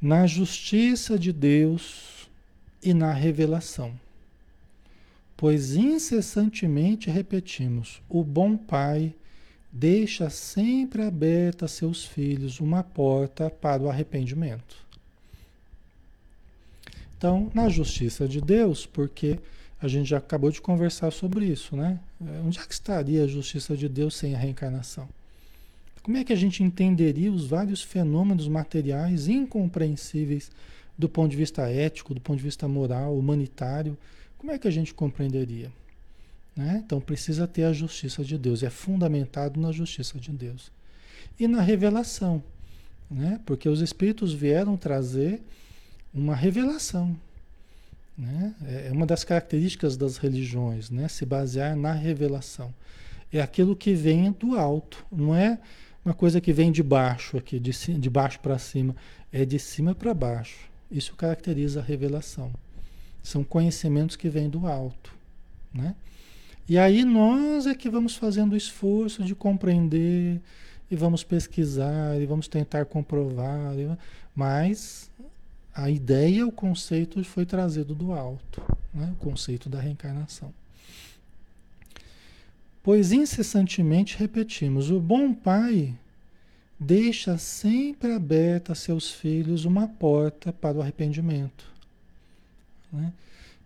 [0.00, 2.28] Na justiça de Deus
[2.82, 3.94] e na revelação
[5.38, 9.14] pois incessantemente repetimos: o bom pai
[9.72, 14.76] deixa sempre aberta a seus filhos uma porta para o arrependimento.
[17.16, 19.38] Então, na justiça de Deus, porque
[19.80, 22.00] a gente já acabou de conversar sobre isso, né?
[22.20, 25.08] É, onde é que estaria a justiça de Deus sem a reencarnação?
[26.02, 30.50] Como é que a gente entenderia os vários fenômenos materiais incompreensíveis
[30.96, 33.96] do ponto de vista ético, do ponto de vista moral, humanitário?
[34.38, 35.70] Como é que a gente compreenderia?
[36.56, 36.82] Né?
[36.84, 40.72] Então precisa ter a justiça de Deus, é fundamentado na justiça de Deus.
[41.38, 42.42] E na revelação,
[43.10, 43.40] né?
[43.44, 45.40] porque os Espíritos vieram trazer
[46.12, 47.16] uma revelação.
[48.16, 48.54] Né?
[48.66, 51.08] É, é uma das características das religiões, né?
[51.08, 52.74] se basear na revelação.
[53.32, 55.58] É aquilo que vem do alto, não é
[56.04, 58.96] uma coisa que vem de baixo aqui, de, de baixo para cima,
[59.32, 60.68] é de cima para baixo.
[60.90, 62.50] Isso caracteriza a revelação.
[63.28, 65.14] São conhecimentos que vêm do alto,
[65.70, 65.94] né?
[66.66, 70.40] E aí nós é que vamos fazendo o esforço de compreender
[70.90, 73.74] e vamos pesquisar e vamos tentar comprovar,
[74.34, 75.10] mas
[75.74, 78.62] a ideia, o conceito foi trazido do alto,
[78.94, 79.12] né?
[79.12, 80.50] o conceito da reencarnação.
[82.82, 85.94] Pois incessantemente repetimos: o bom pai
[86.80, 91.77] deixa sempre aberta a seus filhos uma porta para o arrependimento.
[92.92, 93.12] Né?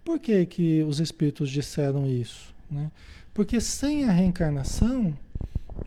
[0.04, 2.52] Por que, que os espíritos disseram isso?
[2.70, 2.90] Né?
[3.32, 5.16] Porque sem a reencarnação,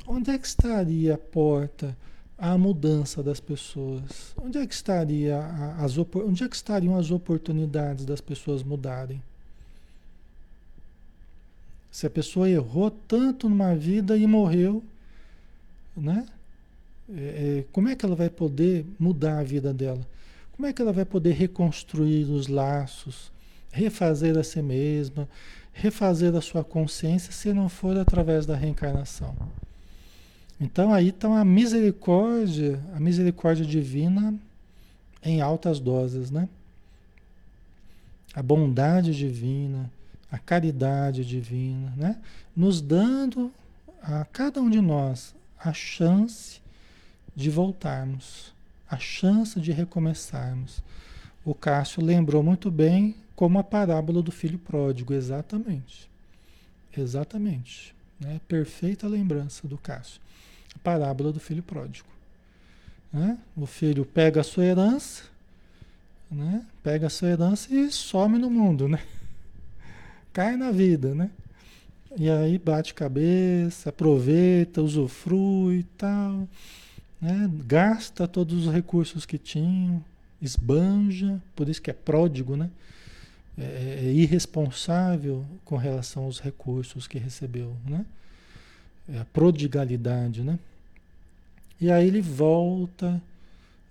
[0.08, 1.96] onde é que estaria a porta
[2.38, 4.34] à mudança das pessoas?
[4.42, 5.40] Onde é que estaria
[5.78, 9.22] as onde é que estariam as oportunidades das pessoas mudarem?
[11.92, 14.84] Se a pessoa errou tanto numa vida e morreu,
[15.96, 16.26] né?
[17.10, 20.06] É, é como é que ela vai poder mudar a vida dela?
[20.56, 23.30] Como é que ela vai poder reconstruir os laços,
[23.72, 25.28] refazer a si mesma,
[25.74, 29.36] refazer a sua consciência se não for através da reencarnação?
[30.60, 34.34] Então aí está a misericórdia, a misericórdia divina
[35.22, 36.48] em altas doses, né?
[38.34, 39.92] A bondade divina,
[40.32, 42.18] a caridade divina, né?
[42.56, 43.52] Nos dando
[44.02, 46.62] a cada um de nós a chance
[47.36, 48.55] de voltarmos
[48.90, 50.84] a chance de recomeçarmos.
[51.44, 56.10] O Cássio lembrou muito bem como a parábola do filho pródigo, exatamente.
[56.96, 57.94] Exatamente.
[58.20, 58.40] Né?
[58.48, 60.22] Perfeita lembrança do Cássio.
[60.76, 62.08] A parábola do filho pródigo.
[63.12, 63.38] Né?
[63.56, 65.24] O filho pega a sua herança,
[66.32, 66.66] né?
[66.82, 69.00] pega a sua herança e some no mundo, né?
[70.34, 71.30] Cai na vida, né?
[72.18, 76.48] E aí bate cabeça, aproveita, usufrui e tal
[77.26, 77.50] né?
[77.66, 80.00] gasta todos os recursos que tinha,
[80.40, 82.70] esbanja, por isso que é pródigo, né?
[83.58, 88.06] É, é irresponsável com relação aos recursos que recebeu, né?
[89.12, 90.60] É a prodigalidade, né?
[91.82, 93.20] E aí ele volta,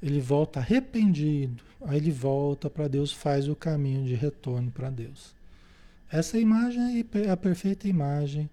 [0.03, 5.35] ele volta arrependido, aí ele volta para Deus, faz o caminho de retorno para Deus.
[6.11, 8.49] Essa imagem é a perfeita imagem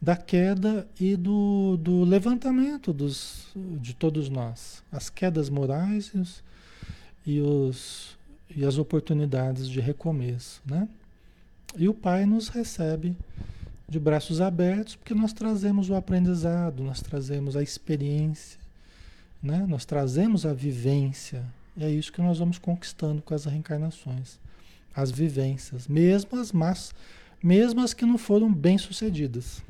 [0.00, 4.82] da queda e do, do levantamento dos, de todos nós.
[4.92, 6.44] As quedas morais e, os,
[7.26, 8.18] e, os,
[8.54, 10.60] e as oportunidades de recomeço.
[10.66, 10.88] Né?
[11.76, 13.16] E o Pai nos recebe
[13.88, 18.58] de braços abertos, porque nós trazemos o aprendizado, nós trazemos a experiência,
[19.42, 19.64] né?
[19.68, 21.44] nós trazemos a vivência.
[21.76, 24.38] E é isso que nós vamos conquistando com as reencarnações.
[24.94, 26.94] As vivências, mesmo as más,
[27.42, 29.62] mesmo as que não foram bem sucedidas.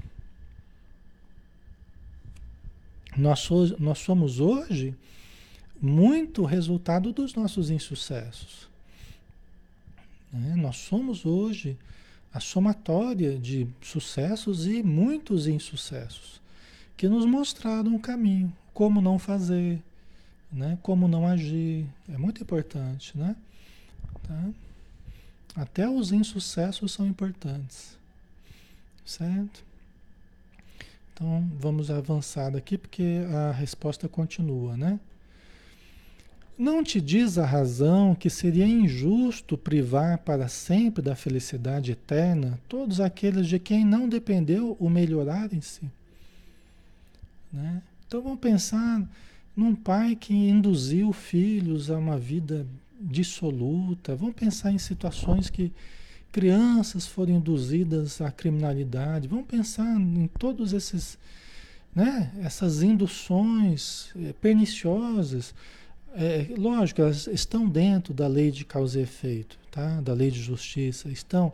[3.16, 3.48] Nós,
[3.78, 4.94] nós somos hoje
[5.80, 8.68] muito resultado dos nossos insucessos.
[10.32, 10.54] Né?
[10.56, 11.76] Nós somos hoje
[12.32, 16.40] a somatória de sucessos e muitos insucessos
[16.96, 19.80] que nos mostraram o caminho, como não fazer,
[20.50, 20.78] né?
[20.82, 21.86] como não agir.
[22.08, 23.36] É muito importante, né?
[24.26, 24.50] Tá?
[25.56, 27.96] Até os insucessos são importantes,
[29.04, 29.64] certo?
[31.14, 34.98] Então vamos avançar daqui porque a resposta continua, né?
[36.58, 43.00] Não te diz a razão que seria injusto privar para sempre da felicidade eterna todos
[43.00, 45.90] aqueles de quem não dependeu o melhorar em si?
[47.52, 47.82] Né?
[48.06, 49.02] Então vamos pensar
[49.56, 52.66] num pai que induziu filhos a uma vida
[53.00, 54.14] dissoluta.
[54.14, 55.72] Vamos pensar em situações que
[56.34, 59.28] crianças foram induzidas à criminalidade.
[59.28, 61.16] Vamos pensar em todos esses,
[61.94, 65.54] né, essas induções eh, perniciosas
[66.16, 70.00] é, lógico, elas estão dentro da lei de causa e efeito, tá?
[70.00, 71.52] da lei de justiça, estão.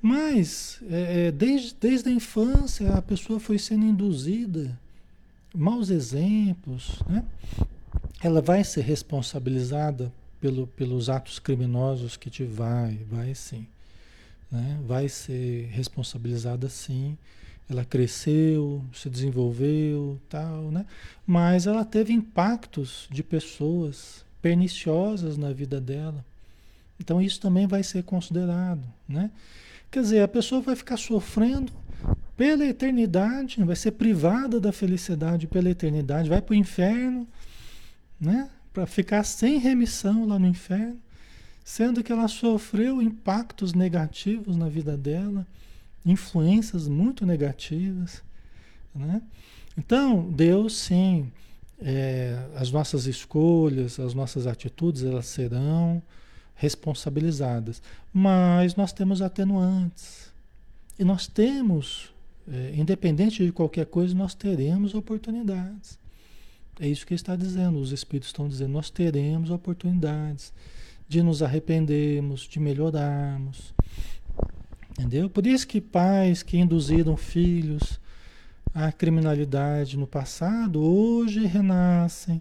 [0.00, 4.76] Mas, é, é, desde, desde a infância, a pessoa foi sendo induzida,
[5.54, 7.24] maus exemplos, né?
[8.20, 13.66] ela vai ser responsabilizada pelo, pelos atos criminosos que te vai, vai sim.
[14.52, 14.78] Né?
[14.86, 17.18] Vai ser responsabilizada sim
[17.72, 20.84] ela cresceu, se desenvolveu, tal, né?
[21.26, 26.24] Mas ela teve impactos de pessoas perniciosas na vida dela.
[27.00, 29.30] Então isso também vai ser considerado, né?
[29.90, 31.72] Quer dizer, a pessoa vai ficar sofrendo
[32.36, 37.26] pela eternidade, vai ser privada da felicidade pela eternidade, vai para o inferno,
[38.20, 38.50] né?
[38.72, 40.98] Para ficar sem remissão lá no inferno,
[41.64, 45.46] sendo que ela sofreu impactos negativos na vida dela
[46.04, 48.22] influências muito negativas.
[48.94, 49.22] Né?
[49.78, 51.30] Então, Deus, sim,
[51.80, 56.02] é, as nossas escolhas, as nossas atitudes, elas serão
[56.54, 57.82] responsabilizadas.
[58.12, 60.32] Mas nós temos atenuantes.
[60.98, 62.12] E nós temos,
[62.50, 65.98] é, independente de qualquer coisa, nós teremos oportunidades.
[66.80, 70.52] É isso que está dizendo, os Espíritos estão dizendo, nós teremos oportunidades
[71.08, 73.74] de nos arrependermos, de melhorarmos.
[74.90, 75.28] Entendeu?
[75.28, 78.00] Por isso que pais que induziram filhos
[78.74, 82.40] à criminalidade no passado, hoje renascem,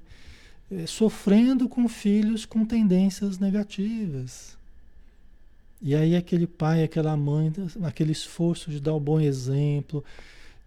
[0.72, 4.58] eh, sofrendo com filhos com tendências negativas.
[5.82, 7.52] E aí aquele pai, aquela mãe,
[7.84, 10.04] aquele esforço de dar o um bom exemplo,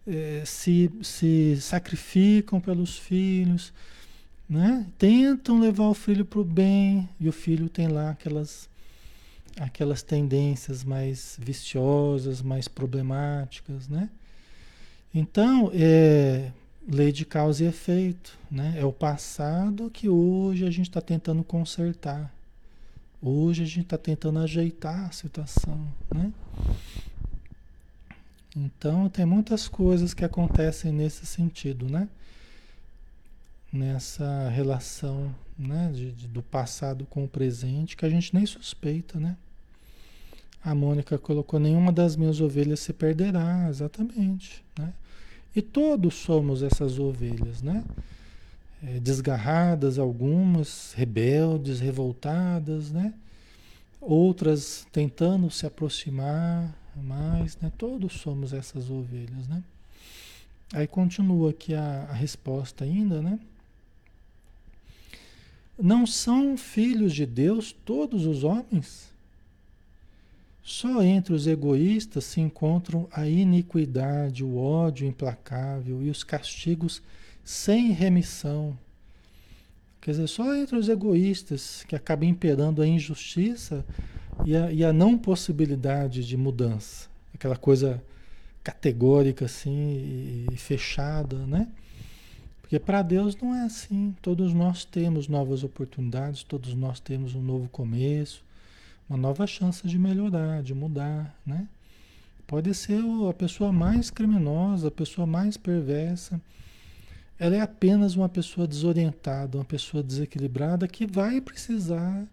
[0.06, 3.72] eh, se, se sacrificam pelos filhos,
[4.48, 4.86] né?
[4.98, 8.68] tentam levar o filho para o bem, e o filho tem lá aquelas
[9.56, 14.10] aquelas tendências mais viciosas, mais problemáticas, né?
[15.14, 16.50] Então, é
[16.88, 18.74] lei de causa e efeito, né?
[18.76, 22.32] É o passado que hoje a gente está tentando consertar.
[23.22, 26.32] Hoje a gente está tentando ajeitar a situação, né?
[28.56, 32.08] Então, tem muitas coisas que acontecem nesse sentido, né?
[33.74, 35.90] Nessa relação né?
[35.92, 39.36] De, de, do passado com o presente que a gente nem suspeita, né?
[40.62, 44.64] A Mônica colocou: nenhuma das minhas ovelhas se perderá, exatamente.
[44.78, 44.92] Né?
[45.54, 47.84] E todos somos essas ovelhas, né?
[48.82, 53.14] É, desgarradas, algumas rebeldes, revoltadas, né?
[54.00, 57.72] Outras tentando se aproximar mais, né?
[57.78, 59.62] Todos somos essas ovelhas, né?
[60.72, 63.38] Aí continua aqui a, a resposta ainda, né?
[65.78, 69.12] Não são filhos de Deus todos os homens?
[70.62, 77.02] Só entre os egoístas se encontram a iniquidade, o ódio implacável e os castigos
[77.44, 78.78] sem remissão.
[80.00, 83.84] Quer dizer, só entre os egoístas que acaba imperando a injustiça
[84.44, 87.08] e a, e a não possibilidade de mudança.
[87.34, 88.02] Aquela coisa
[88.62, 91.68] categórica assim e, fechada, né?
[92.74, 94.16] Porque para Deus não é assim.
[94.20, 98.42] Todos nós temos novas oportunidades, todos nós temos um novo começo
[99.08, 101.68] uma nova chance de melhorar, de mudar, né?
[102.48, 103.00] Pode ser
[103.30, 106.40] a pessoa mais criminosa, a pessoa mais perversa.
[107.38, 112.26] Ela é apenas uma pessoa desorientada, uma pessoa desequilibrada que vai precisar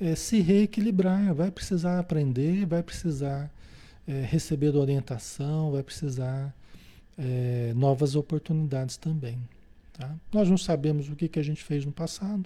[0.00, 3.50] é, se reequilibrar, vai precisar aprender, vai precisar
[4.06, 6.54] é, receber orientação, vai precisar
[7.18, 9.36] é, novas oportunidades também.
[9.94, 10.14] Tá?
[10.32, 12.44] Nós não sabemos o que, que a gente fez no passado.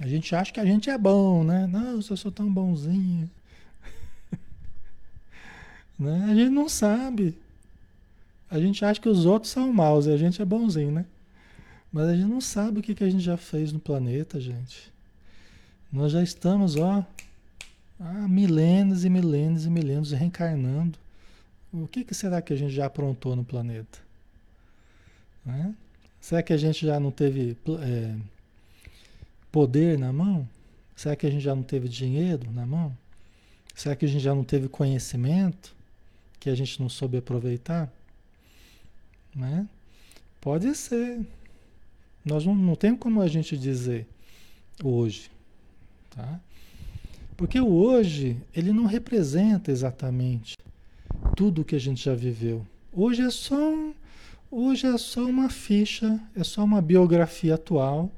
[0.00, 1.66] A gente acha que a gente é bom, né?
[1.66, 3.28] Não, eu sou tão bonzinho.
[5.98, 6.26] né?
[6.30, 7.36] A gente não sabe.
[8.50, 11.06] A gente acha que os outros são maus e a gente é bonzinho, né?
[11.92, 14.92] Mas a gente não sabe o que, que a gente já fez no planeta, gente.
[15.92, 17.04] Nós já estamos, ó,
[17.98, 20.98] há milênios e milênios e milênios reencarnando.
[21.72, 24.09] O que, que será que a gente já aprontou no planeta?
[25.50, 25.74] Né?
[26.20, 28.14] Será que a gente já não teve é,
[29.50, 30.48] poder na mão?
[30.94, 32.96] Será que a gente já não teve dinheiro na mão?
[33.74, 35.74] Será que a gente já não teve conhecimento
[36.38, 37.90] que a gente não soube aproveitar?
[39.34, 39.66] Né?
[40.40, 41.20] Pode ser.
[42.24, 44.06] Nós não, não tem como a gente dizer
[44.84, 45.30] hoje.
[46.10, 46.40] Tá?
[47.36, 50.54] Porque o hoje, ele não representa exatamente
[51.34, 52.66] tudo que a gente já viveu.
[52.92, 53.94] Hoje é só um,
[54.50, 58.10] hoje é só uma ficha, é só uma biografia atual,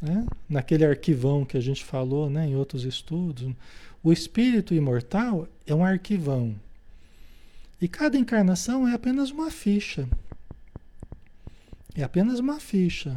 [0.00, 0.26] né?
[0.48, 2.46] naquele arquivão que a gente falou né?
[2.48, 3.52] em outros estudos.
[4.02, 6.54] O espírito imortal é um arquivão.
[7.80, 10.08] E cada encarnação é apenas uma ficha.
[11.94, 13.16] É apenas uma ficha.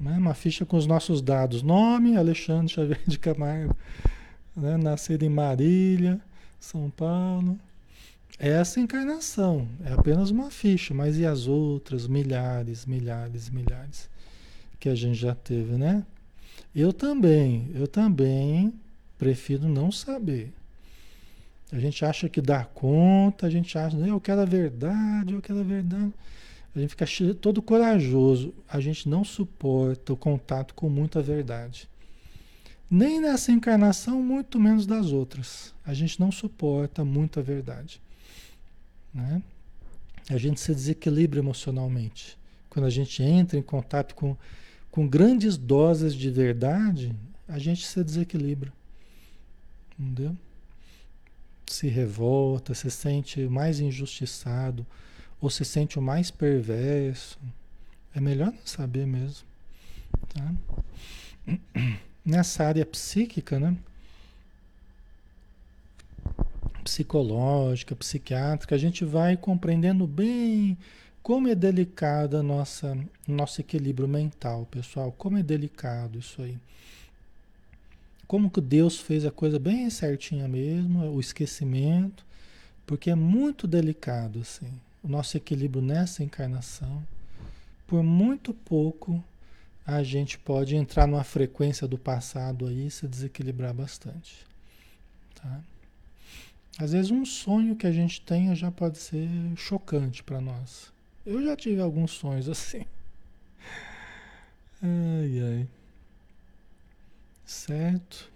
[0.00, 0.16] Né?
[0.18, 1.62] Uma ficha com os nossos dados.
[1.62, 3.76] Nome, Alexandre Xavier de Camargo.
[4.54, 4.76] Né?
[4.76, 6.20] Nascido em Marília,
[6.60, 7.58] São Paulo.
[8.38, 14.10] Essa encarnação é apenas uma ficha, mas e as outras milhares, milhares, milhares
[14.78, 16.04] que a gente já teve, né?
[16.74, 18.74] Eu também, eu também
[19.18, 20.52] prefiro não saber.
[21.72, 25.60] A gente acha que dá conta, a gente acha, eu quero a verdade, eu quero
[25.60, 26.12] a verdade.
[26.74, 28.52] A gente fica todo corajoso.
[28.68, 31.88] A gente não suporta o contato com muita verdade.
[32.88, 35.74] Nem nessa encarnação, muito menos das outras.
[35.84, 38.00] A gente não suporta muita verdade.
[39.16, 39.42] Né?
[40.28, 42.36] A gente se desequilibra emocionalmente.
[42.68, 44.36] Quando a gente entra em contato com,
[44.90, 47.16] com grandes doses de verdade,
[47.48, 48.70] a gente se desequilibra.
[49.98, 50.36] Entendeu?
[51.66, 54.86] Se revolta, se sente mais injustiçado
[55.40, 57.38] ou se sente o mais perverso.
[58.14, 59.46] É melhor não saber mesmo.
[60.34, 60.54] Tá?
[62.22, 63.76] Nessa área psíquica, né?
[66.84, 70.78] Psicológica, psiquiátrica, a gente vai compreendendo bem
[71.22, 72.96] como é delicado nossa
[73.26, 75.12] nosso equilíbrio mental, pessoal.
[75.12, 76.56] Como é delicado isso aí.
[78.26, 82.24] Como que Deus fez a coisa bem certinha mesmo, o esquecimento,
[82.86, 84.70] porque é muito delicado assim
[85.06, 87.02] o nosso equilíbrio nessa encarnação,
[87.86, 89.22] por muito pouco
[89.86, 94.44] a gente pode entrar numa frequência do passado aí e se desequilibrar bastante.
[95.36, 95.60] Tá?
[96.78, 100.92] Às vezes um sonho que a gente tenha já pode ser chocante para nós.
[101.24, 102.84] Eu já tive alguns sonhos assim.
[104.82, 105.68] Ai, ai.
[107.46, 108.30] Certo?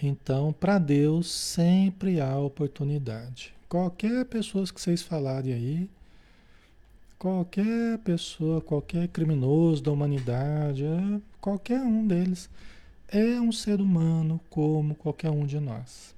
[0.00, 3.54] Então, para Deus sempre há oportunidade.
[3.68, 5.90] Qualquer pessoa que vocês falarem aí,
[7.18, 12.48] qualquer pessoa, qualquer criminoso da humanidade, é, qualquer um deles
[13.08, 16.15] é um ser humano como qualquer um de nós.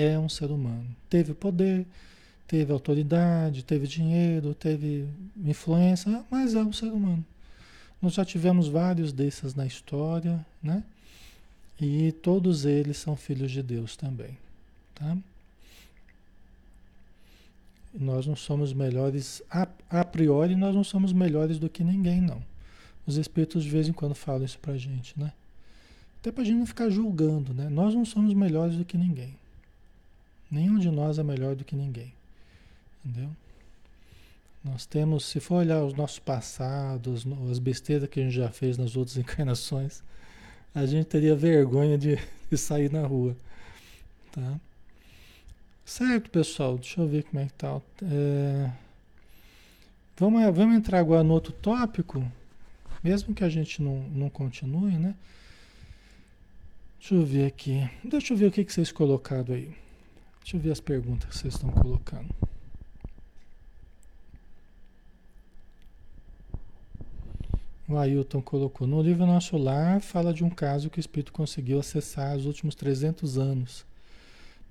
[0.00, 0.86] É um ser humano.
[1.10, 1.84] Teve poder,
[2.46, 5.08] teve autoridade, teve dinheiro, teve
[5.44, 7.24] influência, mas é um ser humano.
[8.00, 10.84] Nós já tivemos vários desses na história, né?
[11.80, 14.38] E todos eles são filhos de Deus também,
[14.94, 15.18] tá?
[17.92, 22.40] Nós não somos melhores, a, a priori, nós não somos melhores do que ninguém, não.
[23.04, 25.32] Os espíritos de vez em quando falam isso pra gente, né?
[26.20, 27.68] Até pra gente não ficar julgando, né?
[27.68, 29.34] Nós não somos melhores do que ninguém.
[30.50, 32.12] Nenhum de nós é melhor do que ninguém.
[33.04, 33.30] Entendeu?
[34.64, 38.76] Nós temos, se for olhar os nossos passados, as besteiras que a gente já fez
[38.76, 40.02] nas outras encarnações,
[40.74, 42.18] a gente teria vergonha de,
[42.50, 43.36] de sair na rua.
[44.32, 44.60] Tá?
[45.84, 46.76] Certo, pessoal?
[46.76, 47.80] Deixa eu ver como é que tá.
[48.02, 48.70] É...
[50.16, 52.22] Vamos, vamos entrar agora no outro tópico,
[53.02, 55.14] mesmo que a gente não, não continue, né?
[56.98, 57.88] Deixa eu ver aqui.
[58.04, 59.72] Deixa eu ver o que, que vocês colocaram aí.
[60.48, 62.34] Deixa eu ver as perguntas que vocês estão colocando.
[67.86, 68.86] O Ailton colocou.
[68.86, 72.74] No livro Nosso Lar, fala de um caso que o espírito conseguiu acessar os últimos
[72.74, 73.86] 300 anos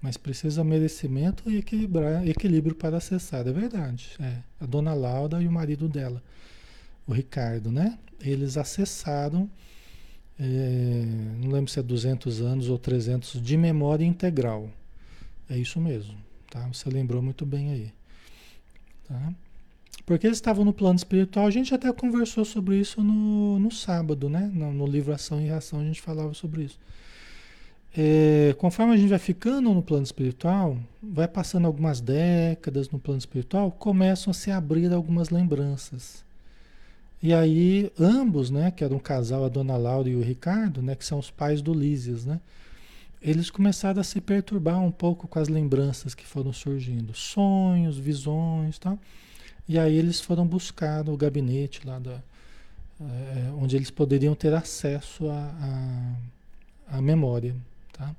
[0.02, 4.12] mas precisa merecimento e equilíbrio para acessar, é verdade.
[4.20, 4.38] É.
[4.60, 6.24] A dona Laura e o marido dela,
[7.06, 8.00] o Ricardo, né?
[8.20, 9.48] Eles acessaram
[10.40, 11.06] é,
[11.40, 14.72] não lembro se é 200 anos ou 300 de memória integral.
[15.50, 16.16] É isso mesmo,
[16.50, 16.68] tá?
[16.68, 17.94] Você lembrou muito bem aí.
[19.08, 19.34] Tá?
[20.06, 24.30] Porque eles estavam no plano espiritual, a gente até conversou sobre isso no, no sábado,
[24.30, 24.50] né?
[24.54, 26.80] No, no livro Ação e Reação a gente falava sobre isso.
[27.96, 33.18] É, conforme a gente vai ficando no plano espiritual, vai passando algumas décadas no plano
[33.18, 36.24] espiritual, começam a se abrir algumas lembranças.
[37.22, 40.96] E aí, ambos, né, que eram um casal, a dona Laura e o Ricardo, né,
[40.96, 42.40] que são os pais do Lísias, né,
[43.30, 48.80] eles começaram a se perturbar um pouco com as lembranças que foram surgindo, sonhos, visões,
[48.80, 48.98] tal.
[49.68, 52.24] E aí eles foram buscar o gabinete lá da,
[53.02, 55.26] é, onde eles poderiam ter acesso
[56.88, 57.54] à memória,
[57.92, 58.16] tá?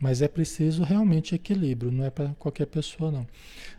[0.00, 3.24] Mas é preciso realmente equilíbrio, não é para qualquer pessoa não.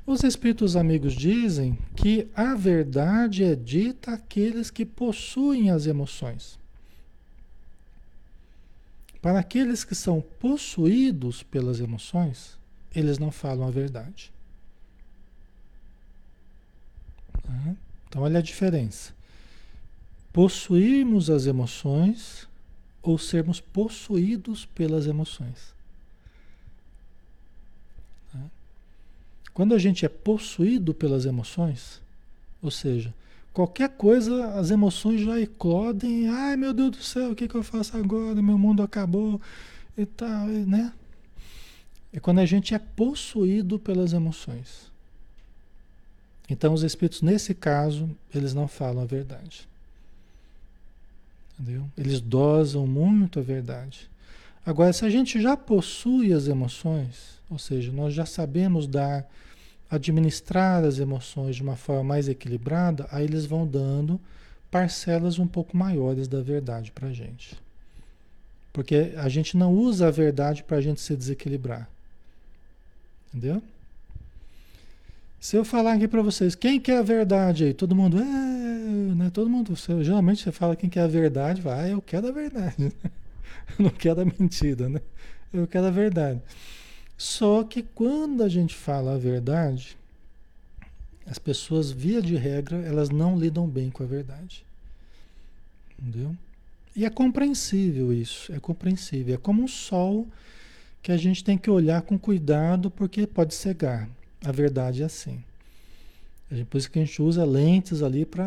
[0.07, 6.62] Os espíritos amigos dizem que a verdade é dita àqueles que possuem as emoções.
[9.23, 12.59] Para aqueles que são possuídos pelas emoções,
[12.93, 14.33] eles não falam a verdade.
[17.41, 17.75] Tá?
[18.05, 19.13] Então, olha a diferença.
[20.33, 22.49] Possuirmos as emoções
[23.01, 25.73] ou sermos possuídos pelas emoções.
[28.29, 28.41] Tá?
[29.53, 32.01] Quando a gente é possuído pelas emoções,
[32.61, 33.13] ou seja,
[33.53, 36.27] qualquer coisa, as emoções já eclodem.
[36.27, 38.41] Ai meu Deus do céu, o que, que eu faço agora?
[38.41, 39.39] Meu mundo acabou
[39.97, 40.91] e tal, né?
[42.11, 44.91] É quando a gente é possuído pelas emoções.
[46.49, 49.67] Então os espíritos, nesse caso, eles não falam a verdade.
[51.59, 51.85] Entendeu?
[51.97, 54.09] Eles dosam muito a verdade.
[54.65, 59.25] Agora, se a gente já possui as emoções, ou seja, nós já sabemos dar,
[59.93, 64.19] administrar as emoções de uma forma mais equilibrada, aí eles vão dando
[64.71, 67.55] parcelas um pouco maiores da verdade para a gente.
[68.71, 71.87] Porque a gente não usa a verdade para a gente se desequilibrar.
[73.29, 73.61] Entendeu?
[75.39, 77.73] Se eu falar aqui para vocês, quem quer a verdade aí?
[77.73, 79.29] Todo mundo, é, né?
[79.31, 82.75] Todo mundo, você, geralmente você fala quem quer a verdade, vai, eu quero a verdade.
[83.77, 85.01] eu não quero a mentira, né?
[85.53, 86.41] Eu quero a verdade.
[87.23, 89.95] Só que quando a gente fala a verdade,
[91.25, 94.65] as pessoas, via de regra, elas não lidam bem com a verdade.
[95.97, 96.35] Entendeu?
[96.93, 99.35] E é compreensível isso, é compreensível.
[99.35, 100.27] É como um sol
[101.01, 104.09] que a gente tem que olhar com cuidado porque pode cegar.
[104.43, 105.41] A verdade é assim.
[106.69, 108.45] Por isso que a gente usa lentes ali para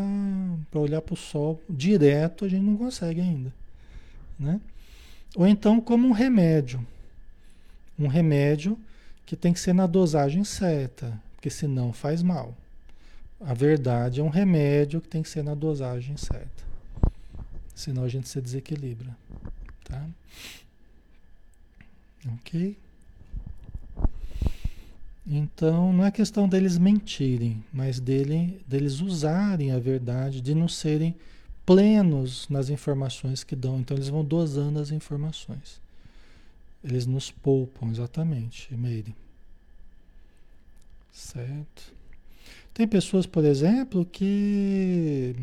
[0.74, 3.50] olhar para o sol direto, a gente não consegue ainda.
[4.38, 4.60] Né?
[5.34, 6.86] Ou então como um remédio.
[7.98, 8.78] Um remédio
[9.24, 12.56] que tem que ser na dosagem certa, porque senão faz mal.
[13.40, 16.64] A verdade é um remédio que tem que ser na dosagem certa.
[17.74, 19.14] Senão a gente se desequilibra.
[19.84, 20.06] Tá?
[22.34, 22.76] Ok?
[25.26, 31.16] Então, não é questão deles mentirem, mas dele, deles usarem a verdade, de não serem
[31.64, 33.80] plenos nas informações que dão.
[33.80, 35.80] Então, eles vão dosando as informações.
[36.86, 39.12] Eles nos poupam, exatamente, Meire.
[41.10, 41.92] Certo.
[42.72, 45.34] Tem pessoas, por exemplo, que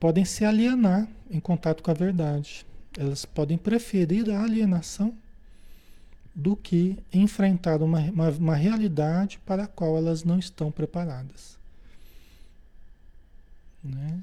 [0.00, 2.66] podem se alienar em contato com a verdade.
[2.98, 5.14] Elas podem preferir a alienação
[6.34, 11.56] do que enfrentar uma, uma, uma realidade para a qual elas não estão preparadas.
[13.84, 14.20] Né?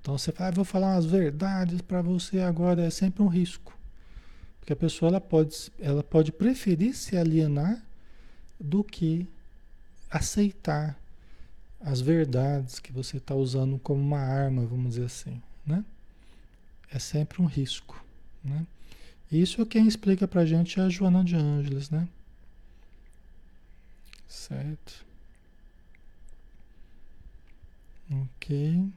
[0.00, 3.78] Então você fala, ah, vou falar as verdades para você agora, é sempre um risco.
[4.60, 7.82] Porque a pessoa ela pode, ela pode preferir se alienar
[8.58, 9.26] do que
[10.10, 10.98] aceitar
[11.80, 15.40] as verdades que você está usando como uma arma, vamos dizer assim.
[15.66, 15.84] Né?
[16.92, 18.04] É sempre um risco.
[18.44, 18.66] Né?
[19.32, 22.08] Isso quem explica pra gente é a Joana de Ângeles, né?
[24.28, 25.04] Certo.
[28.10, 28.90] Ok.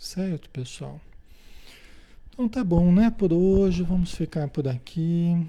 [0.00, 0.98] Certo, pessoal.
[2.30, 3.10] Então tá bom, né?
[3.10, 5.46] Por hoje, vamos ficar por aqui.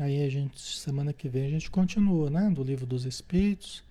[0.00, 2.50] Aí a gente, semana que vem, a gente continua, né?
[2.50, 3.84] Do livro dos Espíritos.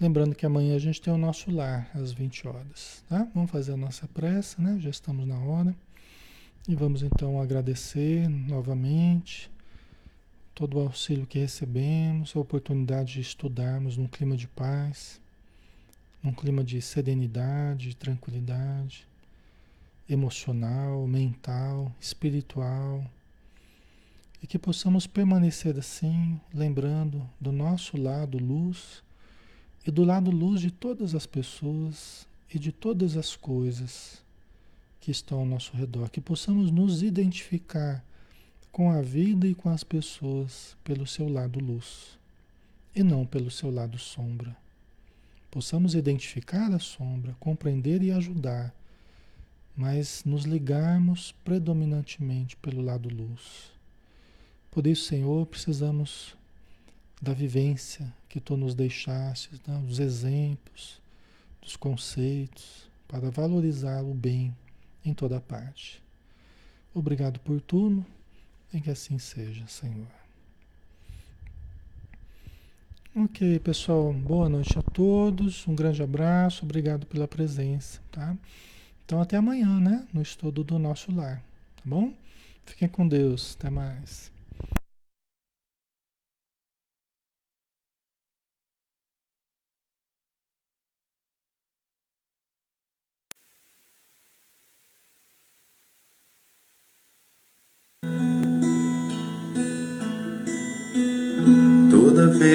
[0.00, 3.24] Lembrando que amanhã a gente tem o nosso lar às 20 horas, tá?
[3.32, 4.80] Vamos fazer a nossa prece, né?
[4.80, 5.72] Já estamos na hora.
[6.68, 9.48] E vamos então agradecer novamente
[10.56, 15.20] todo o auxílio que recebemos, a oportunidade de estudarmos num clima de paz,
[16.22, 19.06] num clima de serenidade, de tranquilidade
[20.08, 23.04] emocional, mental, espiritual.
[24.42, 29.02] E que possamos permanecer assim, lembrando do nosso lado luz
[29.86, 34.24] e do lado luz de todas as pessoas e de todas as coisas
[35.00, 38.04] que estão ao nosso redor, que possamos nos identificar
[38.70, 42.18] com a vida e com as pessoas pelo seu lado luz
[42.94, 44.56] e não pelo seu lado sombra.
[45.50, 48.74] Possamos identificar a sombra, compreender e ajudar,
[49.76, 53.72] mas nos ligarmos predominantemente pelo lado luz.
[54.70, 56.36] Por isso, Senhor, precisamos
[57.20, 59.82] da vivência que tu nos deixaste, né?
[59.86, 61.00] dos exemplos,
[61.62, 64.54] dos conceitos, para valorizar o bem
[65.04, 66.02] em toda parte.
[66.94, 68.04] Obrigado por tudo,
[68.72, 70.17] e que assim seja, Senhor.
[73.20, 78.36] Ok, pessoal, boa noite a todos, um grande abraço, obrigado pela presença, tá?
[79.04, 81.42] Então até amanhã, né, no estudo do nosso lar,
[81.74, 82.12] tá bom?
[82.64, 84.30] Fiquem com Deus, até mais.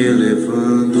[0.00, 1.00] elevando,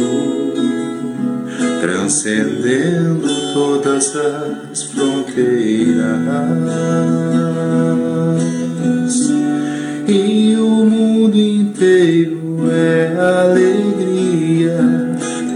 [1.80, 6.00] transcendendo todas as fronteiras.
[10.06, 14.78] E o mundo inteiro é alegria,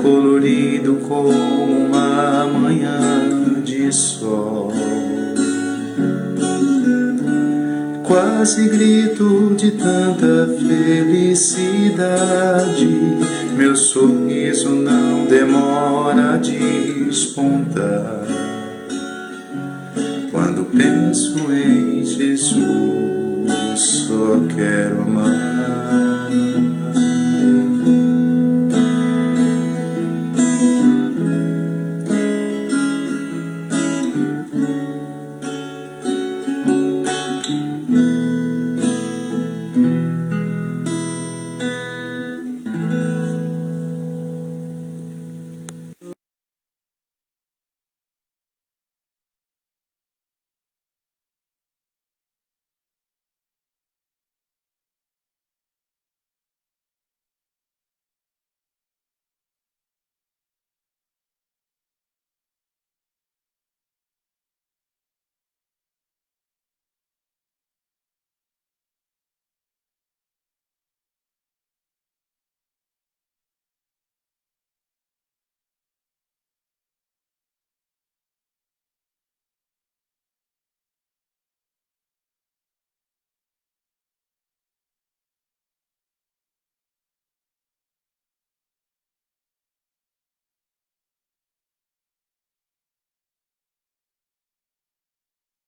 [0.03, 4.54] colorido como uma manhã de sol.
[8.45, 11.65] Quase grito de tanta felicidade.
[13.57, 18.27] Meu sorriso não demora a despontar.
[20.31, 22.61] Quando penso em Jesus,
[23.77, 25.34] só quero amar.